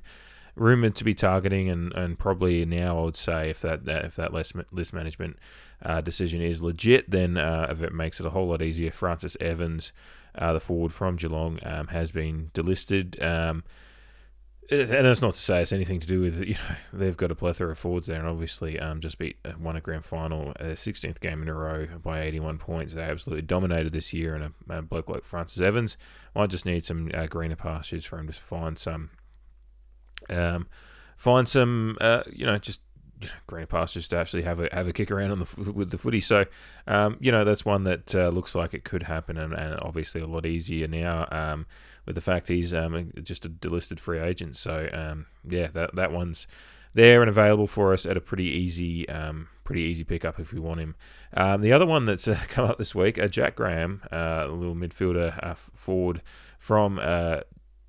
rumored 0.60 0.94
to 0.96 1.04
be 1.04 1.14
targeting, 1.14 1.68
and, 1.68 1.92
and 1.94 2.18
probably 2.18 2.64
now 2.64 2.98
I 2.98 3.04
would 3.04 3.16
say 3.16 3.50
if 3.50 3.60
that, 3.62 3.86
that 3.86 4.04
if 4.04 4.16
that 4.16 4.32
list, 4.32 4.54
list 4.70 4.92
management 4.92 5.38
uh, 5.82 6.00
decision 6.00 6.42
is 6.42 6.62
legit, 6.62 7.10
then 7.10 7.36
uh, 7.36 7.68
if 7.70 7.82
it 7.82 7.92
makes 7.92 8.20
it 8.20 8.26
a 8.26 8.30
whole 8.30 8.46
lot 8.46 8.62
easier. 8.62 8.90
Francis 8.90 9.36
Evans, 9.40 9.92
uh, 10.36 10.52
the 10.52 10.60
forward 10.60 10.92
from 10.92 11.16
Geelong, 11.16 11.58
um, 11.64 11.88
has 11.88 12.12
been 12.12 12.50
delisted. 12.54 13.20
Um, 13.24 13.64
and 14.70 14.88
that's 14.88 15.20
not 15.20 15.32
to 15.32 15.38
say 15.38 15.62
it's 15.62 15.72
anything 15.72 15.98
to 15.98 16.06
do 16.06 16.20
with 16.20 16.40
you 16.40 16.54
know 16.54 16.76
they've 16.92 17.16
got 17.16 17.32
a 17.32 17.34
plethora 17.34 17.72
of 17.72 17.78
forwards 17.78 18.06
there, 18.06 18.18
and 18.18 18.28
obviously 18.28 18.78
um, 18.78 19.00
just 19.00 19.18
beat 19.18 19.36
uh, 19.44 19.52
won 19.58 19.76
a 19.76 19.80
grand 19.80 20.04
final, 20.04 20.52
a 20.60 20.74
16th 20.74 21.20
game 21.20 21.42
in 21.42 21.48
a 21.48 21.54
row 21.54 21.86
by 22.02 22.22
81 22.22 22.58
points. 22.58 22.94
They 22.94 23.02
absolutely 23.02 23.42
dominated 23.42 23.92
this 23.92 24.12
year, 24.12 24.34
and 24.34 24.52
a, 24.68 24.78
a 24.78 24.82
bloke 24.82 25.08
like 25.08 25.24
Francis 25.24 25.60
Evans 25.60 25.96
might 26.34 26.50
just 26.50 26.66
need 26.66 26.84
some 26.84 27.10
uh, 27.12 27.26
greener 27.26 27.56
pastures 27.56 28.04
for 28.04 28.18
him 28.18 28.28
to 28.28 28.32
find 28.32 28.78
some, 28.78 29.10
um, 30.28 30.68
find 31.16 31.48
some 31.48 31.96
uh, 32.00 32.22
you 32.32 32.46
know 32.46 32.58
just 32.58 32.80
greener 33.46 33.66
pastures 33.66 34.08
to 34.08 34.16
actually 34.16 34.42
have 34.42 34.60
a 34.60 34.68
have 34.72 34.88
a 34.88 34.92
kick 34.92 35.10
around 35.10 35.30
on 35.30 35.38
the 35.40 35.72
with 35.72 35.90
the 35.90 35.98
footy. 35.98 36.20
So, 36.20 36.46
um, 36.86 37.16
you 37.20 37.32
know 37.32 37.44
that's 37.44 37.64
one 37.64 37.84
that 37.84 38.14
uh, 38.14 38.28
looks 38.28 38.54
like 38.54 38.74
it 38.74 38.84
could 38.84 39.04
happen, 39.04 39.36
and, 39.36 39.52
and 39.52 39.78
obviously 39.80 40.20
a 40.20 40.26
lot 40.26 40.46
easier 40.46 40.86
now. 40.86 41.26
Um, 41.30 41.66
with 42.06 42.14
the 42.14 42.20
fact 42.20 42.48
he's 42.48 42.74
um, 42.74 43.12
just 43.22 43.44
a 43.44 43.48
delisted 43.48 44.00
free 44.00 44.18
agent. 44.18 44.56
So 44.56 44.88
um, 44.92 45.26
yeah, 45.48 45.68
that 45.68 45.94
that 45.94 46.12
one's 46.12 46.46
there 46.94 47.22
and 47.22 47.28
available 47.28 47.66
for 47.66 47.92
us 47.92 48.04
at 48.04 48.16
a 48.16 48.20
pretty 48.20 48.44
easy, 48.44 49.08
um, 49.08 49.48
pretty 49.64 49.82
easy 49.82 50.02
pickup 50.02 50.40
if 50.40 50.52
we 50.52 50.58
want 50.58 50.80
him. 50.80 50.96
Um, 51.34 51.60
the 51.60 51.72
other 51.72 51.86
one 51.86 52.04
that's 52.04 52.26
uh, 52.26 52.38
come 52.48 52.68
up 52.68 52.78
this 52.78 52.94
week, 52.94 53.18
uh, 53.18 53.28
Jack 53.28 53.56
Graham, 53.56 54.02
uh, 54.10 54.46
a 54.46 54.48
little 54.48 54.74
midfielder 54.74 55.38
uh, 55.44 55.54
forward 55.54 56.22
from 56.58 56.98
uh, 57.00 57.40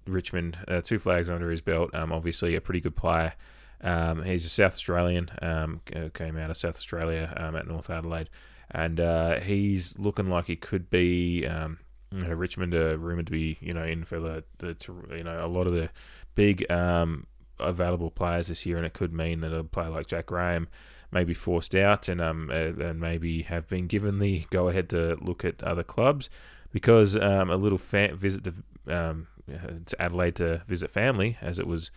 Richmond, 0.07 0.57
uh, 0.67 0.81
two 0.81 0.99
flags 0.99 1.29
under 1.29 1.49
his 1.51 1.61
belt. 1.61 1.93
Um, 1.93 2.11
obviously, 2.11 2.55
a 2.55 2.61
pretty 2.61 2.79
good 2.81 2.95
player. 2.95 3.33
Um, 3.81 4.23
he's 4.23 4.45
a 4.45 4.49
South 4.49 4.73
Australian, 4.73 5.29
um, 5.41 5.81
came 6.13 6.37
out 6.37 6.51
of 6.51 6.57
South 6.57 6.75
Australia 6.75 7.33
um, 7.35 7.55
at 7.55 7.67
North 7.67 7.89
Adelaide, 7.89 8.29
and 8.69 8.99
uh, 8.99 9.39
he's 9.39 9.97
looking 9.97 10.29
like 10.29 10.45
he 10.45 10.55
could 10.55 10.89
be 10.89 11.47
um, 11.47 11.79
you 12.11 12.21
know, 12.23 12.33
Richmond 12.33 12.73
are 12.73 12.97
rumored 12.97 13.27
to 13.27 13.31
be, 13.31 13.57
you 13.61 13.73
know, 13.73 13.83
in 13.83 14.03
for 14.03 14.19
the, 14.19 14.43
the 14.59 14.75
you 15.15 15.23
know, 15.23 15.45
a 15.45 15.47
lot 15.47 15.67
of 15.67 15.73
the 15.73 15.89
big 16.35 16.69
um, 16.69 17.25
available 17.59 18.11
players 18.11 18.47
this 18.47 18.65
year, 18.65 18.77
and 18.77 18.85
it 18.85 18.93
could 18.93 19.13
mean 19.13 19.41
that 19.41 19.53
a 19.53 19.63
player 19.63 19.89
like 19.89 20.07
Jack 20.07 20.27
Graham 20.27 20.67
may 21.11 21.23
be 21.23 21.33
forced 21.33 21.75
out 21.75 22.07
and 22.07 22.21
um 22.21 22.49
and 22.49 22.97
maybe 22.97 23.41
have 23.41 23.67
been 23.67 23.85
given 23.85 24.19
the 24.19 24.45
go 24.49 24.69
ahead 24.69 24.87
to 24.87 25.17
look 25.19 25.43
at 25.43 25.61
other 25.61 25.83
clubs 25.83 26.29
because 26.71 27.17
um, 27.17 27.49
a 27.49 27.57
little 27.57 27.77
fa- 27.77 28.15
visit 28.15 28.45
to, 28.45 28.53
um, 28.87 29.27
to 29.47 30.01
Adelaide 30.01 30.35
to 30.37 30.61
visit 30.67 30.89
family, 30.89 31.37
as 31.41 31.59
it 31.59 31.67
was 31.67 31.91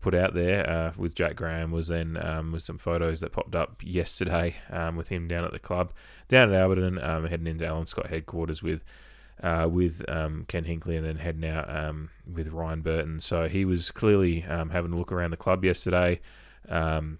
put 0.00 0.14
out 0.14 0.34
there 0.34 0.68
uh, 0.68 0.92
with 0.98 1.14
Jack 1.14 1.36
Graham, 1.36 1.70
was 1.70 1.88
then 1.88 2.18
um, 2.22 2.52
with 2.52 2.62
some 2.62 2.76
photos 2.76 3.20
that 3.20 3.32
popped 3.32 3.54
up 3.54 3.80
yesterday 3.82 4.56
um, 4.70 4.96
with 4.96 5.08
him 5.08 5.26
down 5.26 5.44
at 5.44 5.52
the 5.52 5.58
club 5.58 5.92
down 6.28 6.52
at 6.52 6.60
Alberton, 6.60 7.02
um, 7.02 7.26
heading 7.26 7.46
into 7.46 7.66
Alan 7.66 7.86
Scott 7.86 8.08
headquarters 8.08 8.62
with 8.62 8.84
uh, 9.42 9.68
with 9.70 10.04
um, 10.08 10.44
Ken 10.46 10.64
Hinkley 10.64 10.96
and 10.96 11.04
then 11.04 11.16
heading 11.16 11.44
out 11.44 11.68
um, 11.74 12.10
with 12.30 12.48
Ryan 12.48 12.82
Burton. 12.82 13.20
So 13.20 13.48
he 13.48 13.64
was 13.64 13.90
clearly 13.90 14.44
um, 14.44 14.70
having 14.70 14.92
a 14.92 14.96
look 14.96 15.10
around 15.10 15.30
the 15.30 15.36
club 15.36 15.64
yesterday. 15.64 16.20
Um, 16.68 17.18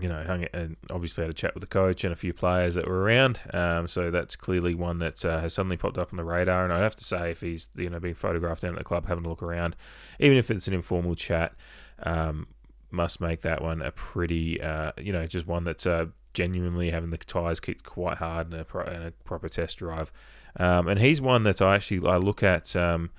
you 0.00 0.08
know, 0.08 0.24
hung, 0.24 0.44
and 0.52 0.76
obviously 0.90 1.22
had 1.22 1.30
a 1.30 1.34
chat 1.34 1.54
with 1.54 1.60
the 1.60 1.68
coach 1.68 2.04
and 2.04 2.12
a 2.12 2.16
few 2.16 2.32
players 2.32 2.74
that 2.74 2.86
were 2.86 3.00
around. 3.00 3.40
Um, 3.52 3.86
so 3.86 4.10
that's 4.10 4.36
clearly 4.36 4.74
one 4.74 4.98
that 4.98 5.24
uh, 5.24 5.40
has 5.40 5.54
suddenly 5.54 5.76
popped 5.76 5.98
up 5.98 6.12
on 6.12 6.16
the 6.16 6.24
radar. 6.24 6.64
And 6.64 6.72
I'd 6.72 6.82
have 6.82 6.96
to 6.96 7.04
say, 7.04 7.30
if 7.30 7.40
he's 7.40 7.68
you 7.76 7.90
know 7.90 8.00
being 8.00 8.14
photographed 8.14 8.62
down 8.62 8.72
at 8.72 8.78
the 8.78 8.84
club, 8.84 9.06
having 9.06 9.24
a 9.24 9.28
look 9.28 9.42
around, 9.42 9.76
even 10.18 10.36
if 10.36 10.50
it's 10.50 10.66
an 10.66 10.74
informal 10.74 11.14
chat, 11.14 11.54
um, 12.02 12.46
must 12.90 13.20
make 13.20 13.42
that 13.42 13.62
one 13.62 13.82
a 13.82 13.90
pretty, 13.90 14.60
uh, 14.60 14.92
you 14.98 15.12
know, 15.12 15.26
just 15.26 15.46
one 15.46 15.64
that's 15.64 15.86
uh, 15.86 16.06
genuinely 16.32 16.90
having 16.90 17.10
the 17.10 17.18
tyres 17.18 17.60
kicked 17.60 17.84
quite 17.84 18.18
hard 18.18 18.52
in 18.52 18.60
a, 18.60 18.64
pro- 18.64 18.86
in 18.86 19.02
a 19.02 19.10
proper 19.10 19.48
test 19.48 19.78
drive. 19.78 20.12
Um, 20.56 20.88
and 20.88 21.00
he's 21.00 21.20
one 21.20 21.42
that 21.44 21.60
I 21.60 21.74
actually 21.74 22.08
I 22.08 22.16
look 22.16 22.42
at. 22.42 22.74
Um, 22.76 23.10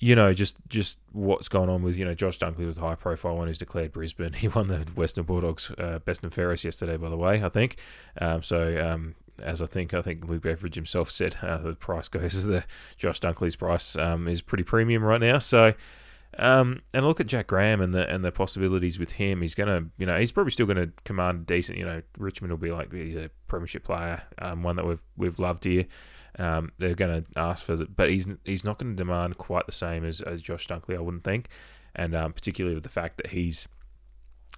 you 0.00 0.14
know, 0.14 0.32
just 0.32 0.56
just 0.68 0.98
what's 1.12 1.48
going 1.48 1.68
on 1.68 1.82
with 1.82 1.96
you 1.96 2.04
know 2.04 2.14
Josh 2.14 2.38
Dunkley 2.38 2.66
was 2.66 2.76
the 2.76 2.82
high 2.82 2.94
profile 2.94 3.36
one 3.36 3.48
who's 3.48 3.58
declared 3.58 3.92
Brisbane. 3.92 4.32
He 4.46 4.48
won 4.48 4.68
the 4.68 4.78
Western 4.94 5.24
Bulldogs 5.24 5.72
uh, 5.78 5.98
best 6.00 6.22
and 6.22 6.32
fairest 6.32 6.64
yesterday, 6.64 6.96
by 6.96 7.08
the 7.08 7.16
way. 7.16 7.42
I 7.42 7.48
think 7.48 7.76
um, 8.20 8.42
so. 8.42 8.86
Um, 8.86 9.14
as 9.42 9.60
I 9.60 9.66
think 9.66 9.92
I 9.92 10.00
think 10.00 10.26
Luke 10.26 10.44
Beveridge 10.44 10.76
himself 10.76 11.10
said, 11.10 11.36
uh, 11.42 11.58
the 11.58 11.74
price 11.74 12.08
goes 12.08 12.42
the 12.46 12.64
Josh 12.96 13.20
Dunkley's 13.20 13.56
price 13.56 13.94
um, 13.96 14.28
is 14.28 14.40
pretty 14.40 14.64
premium 14.64 15.04
right 15.04 15.20
now. 15.20 15.38
So 15.38 15.74
um, 16.38 16.82
and 16.92 17.06
look 17.06 17.20
at 17.20 17.26
Jack 17.26 17.46
Graham 17.46 17.80
and 17.80 17.94
the 17.94 18.08
and 18.08 18.24
the 18.24 18.32
possibilities 18.32 18.98
with 18.98 19.12
him. 19.12 19.40
He's 19.40 19.54
gonna, 19.54 19.86
you 19.96 20.06
know, 20.06 20.18
he's 20.18 20.32
probably 20.32 20.50
still 20.50 20.66
to 20.66 20.92
command 21.04 21.46
decent. 21.46 21.78
You 21.78 21.84
know, 21.84 22.02
Richmond 22.18 22.52
will 22.52 22.58
be 22.58 22.70
like 22.70 22.92
he's 22.92 23.16
a 23.16 23.30
premiership 23.48 23.84
player, 23.84 24.22
um, 24.38 24.62
one 24.62 24.76
that 24.76 24.86
we've 24.86 25.02
we've 25.16 25.38
loved 25.38 25.64
here. 25.64 25.86
Um, 26.38 26.72
they're 26.78 26.94
going 26.94 27.24
to 27.24 27.38
ask 27.38 27.64
for, 27.64 27.76
the, 27.76 27.86
but 27.86 28.10
he's 28.10 28.28
he's 28.44 28.64
not 28.64 28.78
going 28.78 28.92
to 28.92 28.96
demand 28.96 29.38
quite 29.38 29.66
the 29.66 29.72
same 29.72 30.04
as, 30.04 30.20
as 30.20 30.42
Josh 30.42 30.66
Dunkley, 30.66 30.96
I 30.96 31.00
wouldn't 31.00 31.24
think, 31.24 31.48
and 31.94 32.14
um, 32.14 32.32
particularly 32.32 32.74
with 32.74 32.84
the 32.84 32.90
fact 32.90 33.16
that 33.16 33.28
he's 33.28 33.66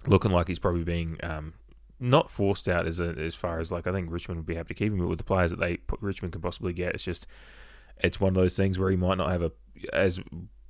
looking 0.05 0.31
like 0.31 0.47
he's 0.47 0.59
probably 0.59 0.83
being 0.83 1.17
um, 1.23 1.53
not 1.99 2.29
forced 2.29 2.67
out 2.67 2.87
as 2.87 2.99
a, 2.99 3.09
as 3.17 3.35
far 3.35 3.59
as 3.59 3.71
like 3.71 3.87
I 3.87 3.91
think 3.91 4.11
Richmond 4.11 4.39
would 4.39 4.45
be 4.45 4.55
happy 4.55 4.73
to 4.73 4.77
keep 4.77 4.91
him, 4.91 4.99
but 4.99 5.07
with 5.07 5.19
the 5.19 5.23
players 5.23 5.51
that 5.51 5.59
they 5.59 5.77
put, 5.77 6.01
Richmond 6.01 6.33
can 6.33 6.41
possibly 6.41 6.73
get, 6.73 6.95
it's 6.95 7.03
just 7.03 7.27
it's 7.97 8.19
one 8.19 8.29
of 8.29 8.35
those 8.35 8.55
things 8.55 8.77
where 8.77 8.89
he 8.89 8.97
might 8.97 9.17
not 9.17 9.31
have 9.31 9.41
a 9.41 9.51
as 9.93 10.19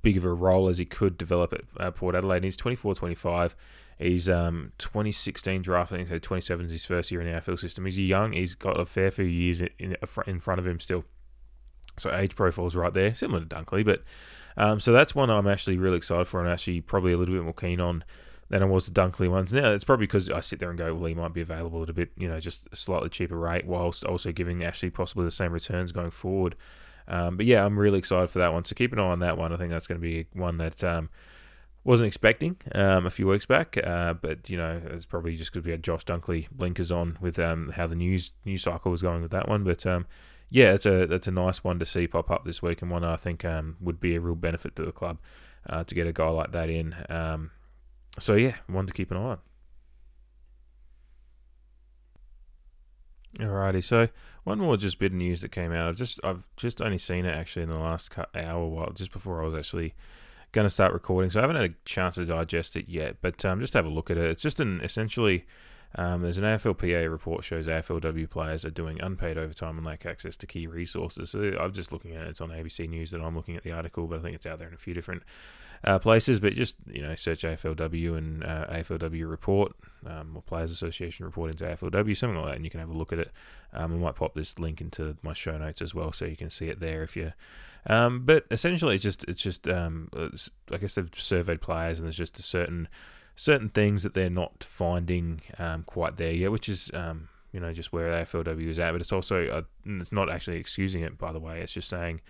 big 0.02 0.16
of 0.16 0.24
a 0.24 0.32
role 0.32 0.68
as 0.68 0.78
he 0.78 0.84
could 0.84 1.18
develop 1.18 1.54
at 1.78 1.96
Port 1.96 2.14
Adelaide. 2.14 2.44
He's 2.44 2.56
24, 2.56 2.94
25. 2.94 3.56
He's 4.00 4.30
um, 4.30 4.72
2016 4.78 5.60
draft, 5.60 5.92
I 5.92 5.96
think 5.96 6.08
so 6.08 6.18
27 6.18 6.66
is 6.66 6.72
his 6.72 6.84
first 6.86 7.10
year 7.10 7.20
in 7.20 7.30
the 7.30 7.38
AFL 7.38 7.58
system. 7.58 7.84
He's 7.84 7.98
young. 7.98 8.32
He's 8.32 8.54
got 8.54 8.80
a 8.80 8.86
fair 8.86 9.10
few 9.10 9.26
years 9.26 9.60
in, 9.60 9.94
in 10.26 10.40
front 10.40 10.58
of 10.58 10.66
him 10.66 10.80
still. 10.80 11.04
So 11.98 12.14
age 12.14 12.34
profile 12.34 12.66
is 12.66 12.74
right 12.74 12.94
there, 12.94 13.12
similar 13.12 13.40
to 13.40 13.46
Dunkley. 13.46 13.84
But 13.84 14.02
um, 14.56 14.80
so 14.80 14.92
that's 14.92 15.14
one 15.14 15.28
I'm 15.28 15.46
actually 15.46 15.76
really 15.76 15.98
excited 15.98 16.28
for, 16.28 16.40
and 16.40 16.48
actually 16.48 16.80
probably 16.80 17.12
a 17.12 17.18
little 17.18 17.34
bit 17.34 17.44
more 17.44 17.52
keen 17.52 17.78
on 17.78 18.02
than 18.48 18.62
I 18.62 18.66
was 18.66 18.86
the 18.86 18.92
Dunkley 18.92 19.30
ones. 19.30 19.52
Now 19.52 19.70
it's 19.72 19.84
probably 19.84 20.06
because 20.06 20.30
I 20.30 20.40
sit 20.40 20.60
there 20.60 20.70
and 20.70 20.78
go, 20.78 20.94
well, 20.94 21.04
he 21.04 21.14
might 21.14 21.34
be 21.34 21.42
available 21.42 21.82
at 21.82 21.90
a 21.90 21.92
bit, 21.92 22.10
you 22.16 22.26
know, 22.26 22.40
just 22.40 22.68
a 22.72 22.76
slightly 22.76 23.10
cheaper 23.10 23.36
rate, 23.36 23.66
whilst 23.66 24.02
also 24.04 24.32
giving 24.32 24.64
actually 24.64 24.90
possibly 24.90 25.26
the 25.26 25.30
same 25.30 25.52
returns 25.52 25.92
going 25.92 26.10
forward. 26.10 26.56
Um, 27.06 27.36
but 27.36 27.44
yeah, 27.44 27.66
I'm 27.66 27.78
really 27.78 27.98
excited 27.98 28.30
for 28.30 28.38
that 28.38 28.52
one. 28.52 28.64
So 28.64 28.74
keep 28.74 28.94
an 28.94 28.98
eye 28.98 29.02
on 29.02 29.18
that 29.20 29.36
one. 29.36 29.52
I 29.52 29.56
think 29.56 29.70
that's 29.70 29.86
going 29.86 30.00
to 30.00 30.06
be 30.06 30.26
one 30.32 30.56
that 30.56 30.82
um, 30.82 31.10
wasn't 31.84 32.06
expecting 32.06 32.56
um, 32.74 33.06
a 33.06 33.10
few 33.10 33.26
weeks 33.26 33.46
back. 33.46 33.78
Uh, 33.82 34.14
but 34.14 34.48
you 34.50 34.56
know, 34.56 34.80
it's 34.86 35.06
probably 35.06 35.36
just 35.36 35.52
because 35.52 35.64
we 35.64 35.70
had 35.70 35.82
Josh 35.82 36.04
Dunkley 36.04 36.48
blinkers 36.50 36.92
on 36.92 37.18
with 37.20 37.38
um, 37.38 37.72
how 37.76 37.86
the 37.86 37.94
news 37.94 38.32
news 38.44 38.62
cycle 38.62 38.90
was 38.90 39.02
going 39.02 39.22
with 39.22 39.30
that 39.30 39.48
one. 39.48 39.64
But 39.64 39.86
um, 39.86 40.06
yeah, 40.50 40.72
it's 40.72 40.86
a 40.86 41.06
that's 41.06 41.28
a 41.28 41.32
nice 41.32 41.64
one 41.64 41.78
to 41.78 41.86
see 41.86 42.06
pop 42.06 42.30
up 42.30 42.44
this 42.44 42.62
week, 42.62 42.82
and 42.82 42.90
one 42.90 43.04
I 43.04 43.16
think 43.16 43.44
um, 43.44 43.76
would 43.80 44.00
be 44.00 44.16
a 44.16 44.20
real 44.20 44.34
benefit 44.34 44.76
to 44.76 44.84
the 44.84 44.92
club 44.92 45.18
uh, 45.68 45.84
to 45.84 45.94
get 45.94 46.06
a 46.06 46.12
guy 46.12 46.28
like 46.28 46.52
that 46.52 46.68
in. 46.68 46.94
so 48.18 48.34
yeah, 48.34 48.56
one 48.66 48.86
to 48.86 48.92
keep 48.92 49.10
an 49.10 49.16
eye 49.16 49.20
on. 49.20 49.38
Alrighty, 53.38 53.84
so 53.84 54.08
one 54.42 54.58
more 54.58 54.76
just 54.76 54.98
bit 54.98 55.12
of 55.12 55.18
news 55.18 55.40
that 55.42 55.52
came 55.52 55.72
out. 55.72 55.88
I've 55.88 55.96
just 55.96 56.18
I've 56.24 56.48
just 56.56 56.82
only 56.82 56.98
seen 56.98 57.24
it 57.24 57.34
actually 57.34 57.62
in 57.62 57.68
the 57.68 57.78
last 57.78 58.12
hour, 58.34 58.66
while 58.66 58.90
just 58.90 59.12
before 59.12 59.40
I 59.40 59.44
was 59.44 59.54
actually 59.54 59.94
going 60.52 60.66
to 60.66 60.70
start 60.70 60.92
recording, 60.92 61.30
so 61.30 61.40
I 61.40 61.42
haven't 61.42 61.56
had 61.56 61.70
a 61.70 61.74
chance 61.84 62.16
to 62.16 62.24
digest 62.24 62.76
it 62.76 62.88
yet. 62.88 63.16
But 63.20 63.44
um, 63.44 63.60
just 63.60 63.74
have 63.74 63.86
a 63.86 63.90
look 63.90 64.10
at 64.10 64.18
it. 64.18 64.30
It's 64.30 64.42
just 64.42 64.60
an 64.60 64.80
essentially 64.82 65.44
um, 65.96 66.22
there's 66.22 66.38
an 66.38 66.44
AFLPA 66.44 67.10
report 67.10 67.44
shows 67.44 67.66
AFLW 67.66 68.30
players 68.30 68.64
are 68.64 68.70
doing 68.70 69.00
unpaid 69.00 69.36
overtime 69.36 69.76
and 69.76 69.84
lack 69.84 70.06
access 70.06 70.36
to 70.36 70.46
key 70.46 70.66
resources. 70.66 71.30
So 71.30 71.56
I'm 71.60 71.72
just 71.72 71.90
looking 71.90 72.14
at 72.14 72.22
it. 72.22 72.28
It's 72.28 72.40
on 72.40 72.50
ABC 72.50 72.88
News 72.88 73.10
that 73.10 73.20
I'm 73.20 73.34
looking 73.34 73.56
at 73.56 73.64
the 73.64 73.72
article, 73.72 74.06
but 74.06 74.20
I 74.20 74.22
think 74.22 74.36
it's 74.36 74.46
out 74.46 74.60
there 74.60 74.68
in 74.68 74.74
a 74.74 74.78
few 74.78 74.94
different 74.94 75.24
uh, 75.82 75.98
places, 75.98 76.38
but 76.38 76.52
just 76.52 76.76
you 76.86 77.02
know 77.02 77.14
search 77.14 77.42
AFLW 77.42 78.16
and 78.16 78.44
uh, 78.44 78.66
AFLW 78.70 79.28
report 79.28 79.72
um, 80.06 80.36
or 80.36 80.42
Players 80.42 80.70
Association 80.70 81.24
report 81.24 81.50
into 81.50 81.64
AFLW, 81.64 82.16
something 82.16 82.38
like 82.38 82.50
that, 82.50 82.56
and 82.56 82.64
you 82.64 82.70
can 82.70 82.80
have 82.80 82.90
a 82.90 82.96
look 82.96 83.12
at 83.12 83.18
it. 83.18 83.32
Um, 83.72 83.94
I 83.94 83.96
might 83.96 84.14
pop 84.14 84.34
this 84.34 84.58
link 84.58 84.80
into 84.80 85.16
my 85.22 85.32
show 85.32 85.56
notes 85.58 85.82
as 85.82 85.94
well, 85.94 86.12
so 86.12 86.24
you 86.24 86.36
can 86.36 86.50
see 86.50 86.68
it 86.68 86.80
there 86.80 87.02
if 87.02 87.16
you. 87.16 87.32
Um, 87.86 88.24
but 88.24 88.44
essentially, 88.50 88.94
it's 88.94 89.02
just 89.02 89.24
it's 89.24 89.40
just 89.40 89.68
um, 89.68 90.08
it's, 90.14 90.50
I 90.70 90.76
guess 90.76 90.94
they've 90.94 91.10
surveyed 91.16 91.60
players, 91.60 91.98
and 91.98 92.06
there's 92.06 92.16
just 92.16 92.38
a 92.38 92.42
certain 92.42 92.88
certain 93.36 93.70
things 93.70 94.02
that 94.02 94.14
they're 94.14 94.28
not 94.28 94.62
finding 94.62 95.40
um, 95.58 95.84
quite 95.84 96.16
there 96.16 96.32
yet, 96.32 96.52
which 96.52 96.68
is 96.68 96.90
um, 96.92 97.28
you 97.52 97.60
know 97.60 97.72
just 97.72 97.92
where 97.92 98.12
AFLW 98.12 98.68
is 98.68 98.78
at. 98.78 98.92
But 98.92 99.00
it's 99.00 99.12
also 99.12 99.46
uh, 99.48 99.62
it's 100.00 100.12
not 100.12 100.30
actually 100.30 100.58
excusing 100.58 101.02
it, 101.02 101.16
by 101.16 101.32
the 101.32 101.40
way. 101.40 101.60
It's 101.60 101.72
just 101.72 101.88
saying 101.88 102.20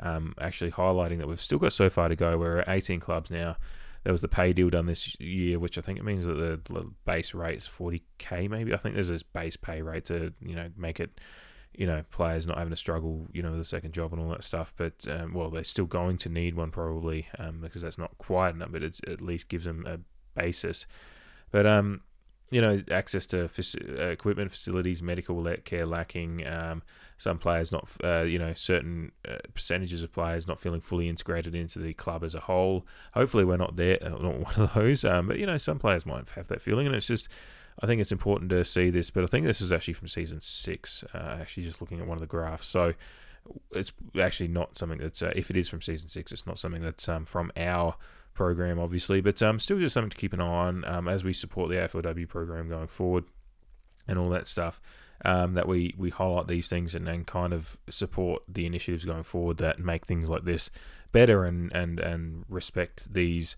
um, 0.00 0.34
actually 0.40 0.72
highlighting 0.72 1.18
that 1.18 1.28
we've 1.28 1.42
still 1.42 1.58
got 1.58 1.72
so 1.72 1.88
far 1.88 2.08
to 2.08 2.16
go. 2.16 2.36
We're 2.36 2.58
at 2.58 2.68
18 2.68 3.00
clubs 3.00 3.30
now. 3.30 3.56
There 4.04 4.12
was 4.12 4.20
the 4.20 4.28
pay 4.28 4.52
deal 4.52 4.70
done 4.70 4.86
this 4.86 5.18
year, 5.20 5.58
which 5.58 5.76
I 5.76 5.80
think 5.80 5.98
it 5.98 6.04
means 6.04 6.24
that 6.24 6.34
the 6.34 6.90
base 7.04 7.34
rate 7.34 7.58
is 7.58 7.68
40k. 7.68 8.48
Maybe 8.48 8.72
I 8.72 8.76
think 8.76 8.94
there's 8.94 9.10
a 9.10 9.18
base 9.32 9.56
pay 9.56 9.82
rate 9.82 10.04
to 10.06 10.32
you 10.40 10.54
know 10.54 10.68
make 10.76 11.00
it 11.00 11.20
you 11.78 11.86
know, 11.86 12.02
players 12.10 12.44
not 12.44 12.58
having 12.58 12.72
to 12.72 12.76
struggle, 12.76 13.28
you 13.32 13.40
know, 13.40 13.52
with 13.52 13.60
a 13.60 13.64
second 13.64 13.94
job 13.94 14.12
and 14.12 14.20
all 14.20 14.28
that 14.30 14.42
stuff. 14.42 14.74
But 14.76 15.06
um, 15.08 15.32
well, 15.32 15.48
they're 15.48 15.62
still 15.62 15.86
going 15.86 16.18
to 16.18 16.28
need 16.28 16.56
one 16.56 16.72
probably 16.72 17.28
um, 17.38 17.60
because 17.60 17.82
that's 17.82 17.96
not 17.96 18.18
quite 18.18 18.56
enough, 18.56 18.72
but 18.72 18.82
it 18.82 18.98
at 19.06 19.20
least 19.20 19.48
gives 19.48 19.64
them 19.64 19.86
a 19.86 20.00
basis. 20.38 20.86
But 21.52 21.66
um, 21.66 22.00
you 22.50 22.60
know, 22.60 22.82
access 22.90 23.26
to 23.26 23.44
uh, 23.44 24.02
equipment, 24.06 24.50
facilities, 24.50 25.02
medical 25.04 25.40
care 25.64 25.86
lacking. 25.86 26.44
Um, 26.44 26.82
some 27.16 27.38
players 27.38 27.70
not, 27.70 27.88
uh, 28.02 28.22
you 28.22 28.40
know, 28.40 28.54
certain 28.54 29.12
uh, 29.28 29.36
percentages 29.54 30.02
of 30.02 30.12
players 30.12 30.48
not 30.48 30.58
feeling 30.58 30.80
fully 30.80 31.08
integrated 31.08 31.54
into 31.54 31.78
the 31.78 31.92
club 31.94 32.24
as 32.24 32.34
a 32.34 32.40
whole. 32.40 32.86
Hopefully, 33.14 33.44
we're 33.44 33.56
not 33.56 33.76
there, 33.76 33.98
uh, 34.02 34.08
not 34.08 34.20
one 34.40 34.54
of 34.56 34.74
those. 34.74 35.04
Um, 35.04 35.28
but 35.28 35.38
you 35.38 35.46
know, 35.46 35.58
some 35.58 35.78
players 35.78 36.06
might 36.06 36.28
have 36.30 36.48
that 36.48 36.60
feeling, 36.60 36.86
and 36.86 36.96
it's 36.96 37.06
just, 37.06 37.28
I 37.80 37.86
think 37.86 38.00
it's 38.00 38.12
important 38.12 38.50
to 38.50 38.64
see 38.64 38.90
this. 38.90 39.10
But 39.10 39.24
I 39.24 39.26
think 39.26 39.46
this 39.46 39.60
is 39.60 39.72
actually 39.72 39.94
from 39.94 40.08
season 40.08 40.40
six. 40.40 41.04
Uh, 41.14 41.38
actually, 41.40 41.64
just 41.64 41.80
looking 41.80 42.00
at 42.00 42.06
one 42.06 42.16
of 42.16 42.20
the 42.20 42.26
graphs, 42.26 42.66
so 42.66 42.94
it's 43.72 43.92
actually 44.20 44.48
not 44.48 44.76
something 44.76 44.98
that's 44.98 45.22
uh, 45.22 45.32
if 45.34 45.50
it 45.50 45.56
is 45.56 45.68
from 45.68 45.80
season 45.80 46.08
six, 46.08 46.32
it's 46.32 46.46
not 46.46 46.58
something 46.58 46.82
that's 46.82 47.08
um, 47.08 47.24
from 47.24 47.52
our 47.56 47.96
program, 48.34 48.78
obviously, 48.78 49.20
but 49.20 49.42
um, 49.42 49.58
still 49.58 49.78
just 49.78 49.94
something 49.94 50.10
to 50.10 50.16
keep 50.16 50.32
an 50.32 50.40
eye 50.40 50.44
on 50.44 50.84
um, 50.84 51.08
as 51.08 51.24
we 51.24 51.32
support 51.32 51.68
the 51.68 51.76
AFLW 51.76 52.28
program 52.28 52.68
going 52.68 52.86
forward 52.86 53.24
and 54.06 54.18
all 54.18 54.28
that 54.30 54.46
stuff. 54.46 54.80
Um, 55.24 55.54
that 55.54 55.66
we, 55.66 55.96
we 55.98 56.10
highlight 56.10 56.46
these 56.46 56.68
things 56.68 56.94
and, 56.94 57.08
and 57.08 57.26
kind 57.26 57.52
of 57.52 57.76
support 57.90 58.44
the 58.46 58.66
initiatives 58.66 59.04
going 59.04 59.24
forward 59.24 59.56
that 59.56 59.80
make 59.80 60.06
things 60.06 60.28
like 60.28 60.44
this 60.44 60.70
better 61.10 61.44
and, 61.44 61.72
and, 61.72 61.98
and 61.98 62.44
respect 62.48 63.12
these 63.12 63.56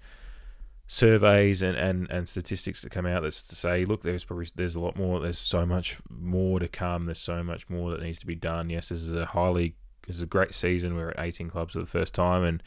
surveys 0.93 1.63
and, 1.63 1.77
and, 1.77 2.11
and 2.11 2.29
statistics 2.29 2.83
that 2.83 2.91
come 2.91 3.07
out 3.07 3.23
that's 3.23 3.45
to 3.45 3.55
say, 3.55 3.85
look, 3.85 4.03
there's 4.03 4.25
probably 4.25 4.49
there's 4.57 4.75
a 4.75 4.81
lot 4.81 4.97
more, 4.97 5.21
there's 5.21 5.39
so 5.39 5.65
much 5.65 5.99
more 6.11 6.59
to 6.59 6.67
come, 6.67 7.07
there's 7.07 7.21
so 7.21 7.45
much 7.45 7.71
more 7.71 7.93
that 7.93 8.03
needs 8.03 8.19
to 8.19 8.27
be 8.27 8.35
done. 8.35 8.69
Yes, 8.69 8.89
this 8.89 9.03
is 9.03 9.13
a 9.13 9.25
highly 9.25 9.77
this 10.09 10.17
is 10.17 10.23
a 10.23 10.27
great 10.27 10.53
season. 10.53 10.97
We're 10.97 11.11
at 11.11 11.21
18 11.21 11.49
clubs 11.49 11.75
for 11.75 11.79
the 11.79 11.87
first 11.87 12.13
time, 12.13 12.43
and 12.43 12.61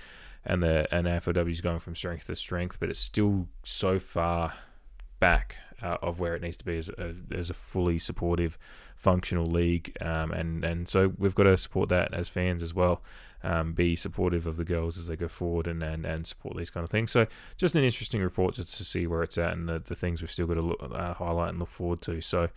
and 0.45 0.63
the 0.63 0.87
and 0.89 1.05
AFLW 1.05 1.51
is 1.51 1.59
going 1.59 1.79
from 1.79 1.97
strength 1.97 2.27
to 2.27 2.35
strength, 2.37 2.79
but 2.79 2.89
it's 2.89 2.97
still 2.97 3.49
so 3.63 3.99
far 3.99 4.53
back 5.19 5.57
uh, 5.81 5.97
of 6.01 6.21
where 6.21 6.33
it 6.33 6.41
needs 6.41 6.55
to 6.57 6.65
be 6.65 6.77
as 6.77 6.87
a, 6.87 7.15
as 7.29 7.49
a 7.49 7.53
fully 7.53 7.99
supportive, 7.99 8.57
functional 8.95 9.47
league. 9.47 9.97
Um, 9.99 10.31
and 10.31 10.63
and 10.63 10.87
so 10.87 11.11
we've 11.17 11.35
got 11.35 11.43
to 11.43 11.57
support 11.57 11.89
that 11.89 12.13
as 12.13 12.29
fans 12.29 12.63
as 12.63 12.73
well. 12.73 13.01
Um, 13.45 13.73
be 13.73 13.97
supportive 13.97 14.47
of 14.47 14.55
the 14.55 14.63
girls 14.63 14.97
as 14.97 15.07
they 15.07 15.17
go 15.17 15.27
forward 15.27 15.67
and, 15.67 15.83
and, 15.83 16.05
and 16.05 16.25
support 16.25 16.55
these 16.55 16.69
kind 16.69 16.85
of 16.85 16.89
things. 16.89 17.11
So 17.11 17.27
just 17.57 17.75
an 17.75 17.83
interesting 17.83 18.21
report 18.21 18.55
just 18.55 18.77
to 18.77 18.85
see 18.85 19.05
where 19.05 19.21
it's 19.21 19.37
at 19.37 19.51
and 19.51 19.67
the, 19.67 19.79
the 19.79 19.95
things 19.95 20.21
we've 20.21 20.31
still 20.31 20.47
got 20.47 20.53
to 20.53 20.61
look, 20.61 20.79
uh, 20.81 21.13
highlight 21.13 21.49
and 21.49 21.59
look 21.59 21.67
forward 21.67 22.01
to. 22.03 22.21
So 22.21 22.47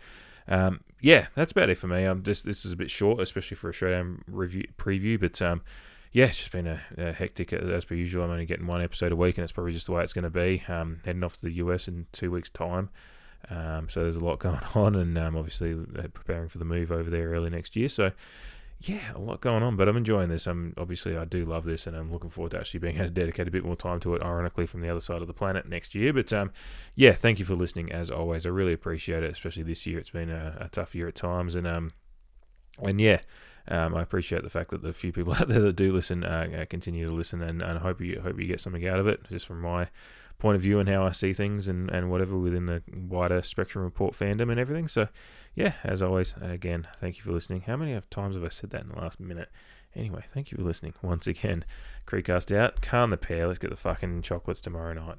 um, 0.48 0.80
yeah, 1.00 1.26
that's 1.34 1.52
about 1.52 1.70
it 1.70 1.78
for 1.78 1.88
me. 1.88 2.06
Um, 2.06 2.22
this 2.22 2.42
this 2.42 2.64
is 2.64 2.72
a 2.72 2.76
bit 2.76 2.90
short, 2.90 3.20
especially 3.20 3.56
for 3.56 3.70
a 3.70 3.72
showdown 3.72 4.22
review 4.28 4.66
preview, 4.78 5.18
but 5.18 5.40
um, 5.42 5.62
yeah, 6.12 6.26
it's 6.26 6.38
just 6.38 6.52
been 6.52 6.66
a, 6.66 6.80
a, 6.96 7.12
hectic 7.12 7.52
as 7.52 7.84
per 7.84 7.94
usual. 7.94 8.24
I'm 8.24 8.30
only 8.30 8.46
getting 8.46 8.66
one 8.66 8.82
episode 8.82 9.12
a 9.12 9.16
week, 9.16 9.38
and 9.38 9.42
it's 9.42 9.52
probably 9.52 9.72
just 9.72 9.86
the 9.86 9.92
way 9.92 10.02
it's 10.02 10.12
going 10.12 10.24
to 10.24 10.30
be. 10.30 10.62
Um, 10.68 11.00
heading 11.04 11.24
off 11.24 11.36
to 11.36 11.42
the 11.42 11.52
US 11.54 11.88
in 11.88 12.06
two 12.12 12.30
weeks' 12.30 12.50
time, 12.50 12.90
um, 13.50 13.88
so 13.88 14.02
there's 14.02 14.16
a 14.16 14.24
lot 14.24 14.38
going 14.40 14.60
on, 14.74 14.94
and 14.94 15.18
um, 15.18 15.36
obviously 15.36 15.72
uh, 15.72 16.08
preparing 16.12 16.48
for 16.48 16.58
the 16.58 16.64
move 16.64 16.92
over 16.92 17.10
there 17.10 17.30
early 17.30 17.50
next 17.50 17.76
year. 17.76 17.88
So 17.88 18.12
yeah, 18.80 19.12
a 19.14 19.18
lot 19.18 19.40
going 19.40 19.62
on, 19.62 19.76
but 19.76 19.88
I'm 19.88 19.96
enjoying 19.96 20.28
this. 20.28 20.46
I'm 20.46 20.74
obviously 20.76 21.16
I 21.16 21.24
do 21.24 21.44
love 21.44 21.64
this, 21.64 21.86
and 21.86 21.96
I'm 21.96 22.12
looking 22.12 22.28
forward 22.28 22.50
to 22.50 22.58
actually 22.58 22.80
being 22.80 22.96
able 22.96 23.06
to 23.06 23.10
dedicate 23.10 23.48
a 23.48 23.50
bit 23.50 23.64
more 23.64 23.76
time 23.76 24.00
to 24.00 24.14
it. 24.14 24.22
Ironically, 24.22 24.66
from 24.66 24.82
the 24.82 24.90
other 24.90 25.00
side 25.00 25.22
of 25.22 25.28
the 25.28 25.34
planet 25.34 25.66
next 25.68 25.94
year. 25.94 26.12
But 26.12 26.32
um, 26.32 26.52
yeah, 26.94 27.12
thank 27.12 27.38
you 27.38 27.44
for 27.44 27.54
listening 27.54 27.90
as 27.90 28.10
always. 28.10 28.44
I 28.44 28.50
really 28.50 28.74
appreciate 28.74 29.22
it, 29.22 29.30
especially 29.30 29.62
this 29.62 29.86
year. 29.86 29.98
It's 29.98 30.10
been 30.10 30.30
a, 30.30 30.58
a 30.60 30.68
tough 30.68 30.94
year 30.94 31.08
at 31.08 31.14
times, 31.14 31.54
and 31.54 31.66
um, 31.66 31.92
and 32.82 33.00
yeah. 33.00 33.20
Um, 33.68 33.96
I 33.96 34.02
appreciate 34.02 34.44
the 34.44 34.50
fact 34.50 34.70
that 34.70 34.82
the 34.82 34.92
few 34.92 35.10
people 35.10 35.34
out 35.40 35.48
there 35.48 35.60
that 35.60 35.74
do 35.74 35.92
listen 35.92 36.22
uh, 36.22 36.66
continue 36.68 37.08
to 37.08 37.14
listen, 37.14 37.42
and, 37.42 37.62
and 37.62 37.78
hope 37.78 38.00
you 38.00 38.20
hope 38.20 38.38
you 38.38 38.46
get 38.46 38.60
something 38.60 38.86
out 38.86 39.00
of 39.00 39.08
it. 39.08 39.20
Just 39.28 39.46
from 39.46 39.62
my 39.62 39.88
point 40.38 40.56
of 40.56 40.62
view 40.62 40.78
and 40.78 40.88
how 40.88 41.04
I 41.04 41.12
see 41.12 41.32
things, 41.32 41.68
and, 41.68 41.90
and 41.90 42.10
whatever 42.10 42.36
within 42.36 42.66
the 42.66 42.82
wider 42.92 43.42
Spectrum 43.42 43.84
Report 43.84 44.14
fandom 44.14 44.50
and 44.50 44.60
everything. 44.60 44.88
So 44.88 45.08
yeah, 45.54 45.74
as 45.82 46.02
always, 46.02 46.34
again, 46.40 46.86
thank 47.00 47.16
you 47.16 47.22
for 47.22 47.32
listening. 47.32 47.62
How 47.62 47.76
many 47.76 47.98
times 48.10 48.34
have 48.34 48.44
I 48.44 48.48
said 48.48 48.70
that 48.70 48.82
in 48.82 48.90
the 48.90 48.96
last 48.96 49.18
minute? 49.18 49.50
Anyway, 49.94 50.24
thank 50.34 50.52
you 50.52 50.58
for 50.58 50.64
listening 50.64 50.92
once 51.00 51.26
again. 51.26 51.64
Creekcast 52.06 52.54
out. 52.54 52.82
Calm 52.82 53.10
the 53.10 53.16
pair. 53.16 53.46
Let's 53.46 53.58
get 53.58 53.70
the 53.70 53.76
fucking 53.76 54.22
chocolates 54.22 54.60
tomorrow 54.60 54.92
night. 54.92 55.16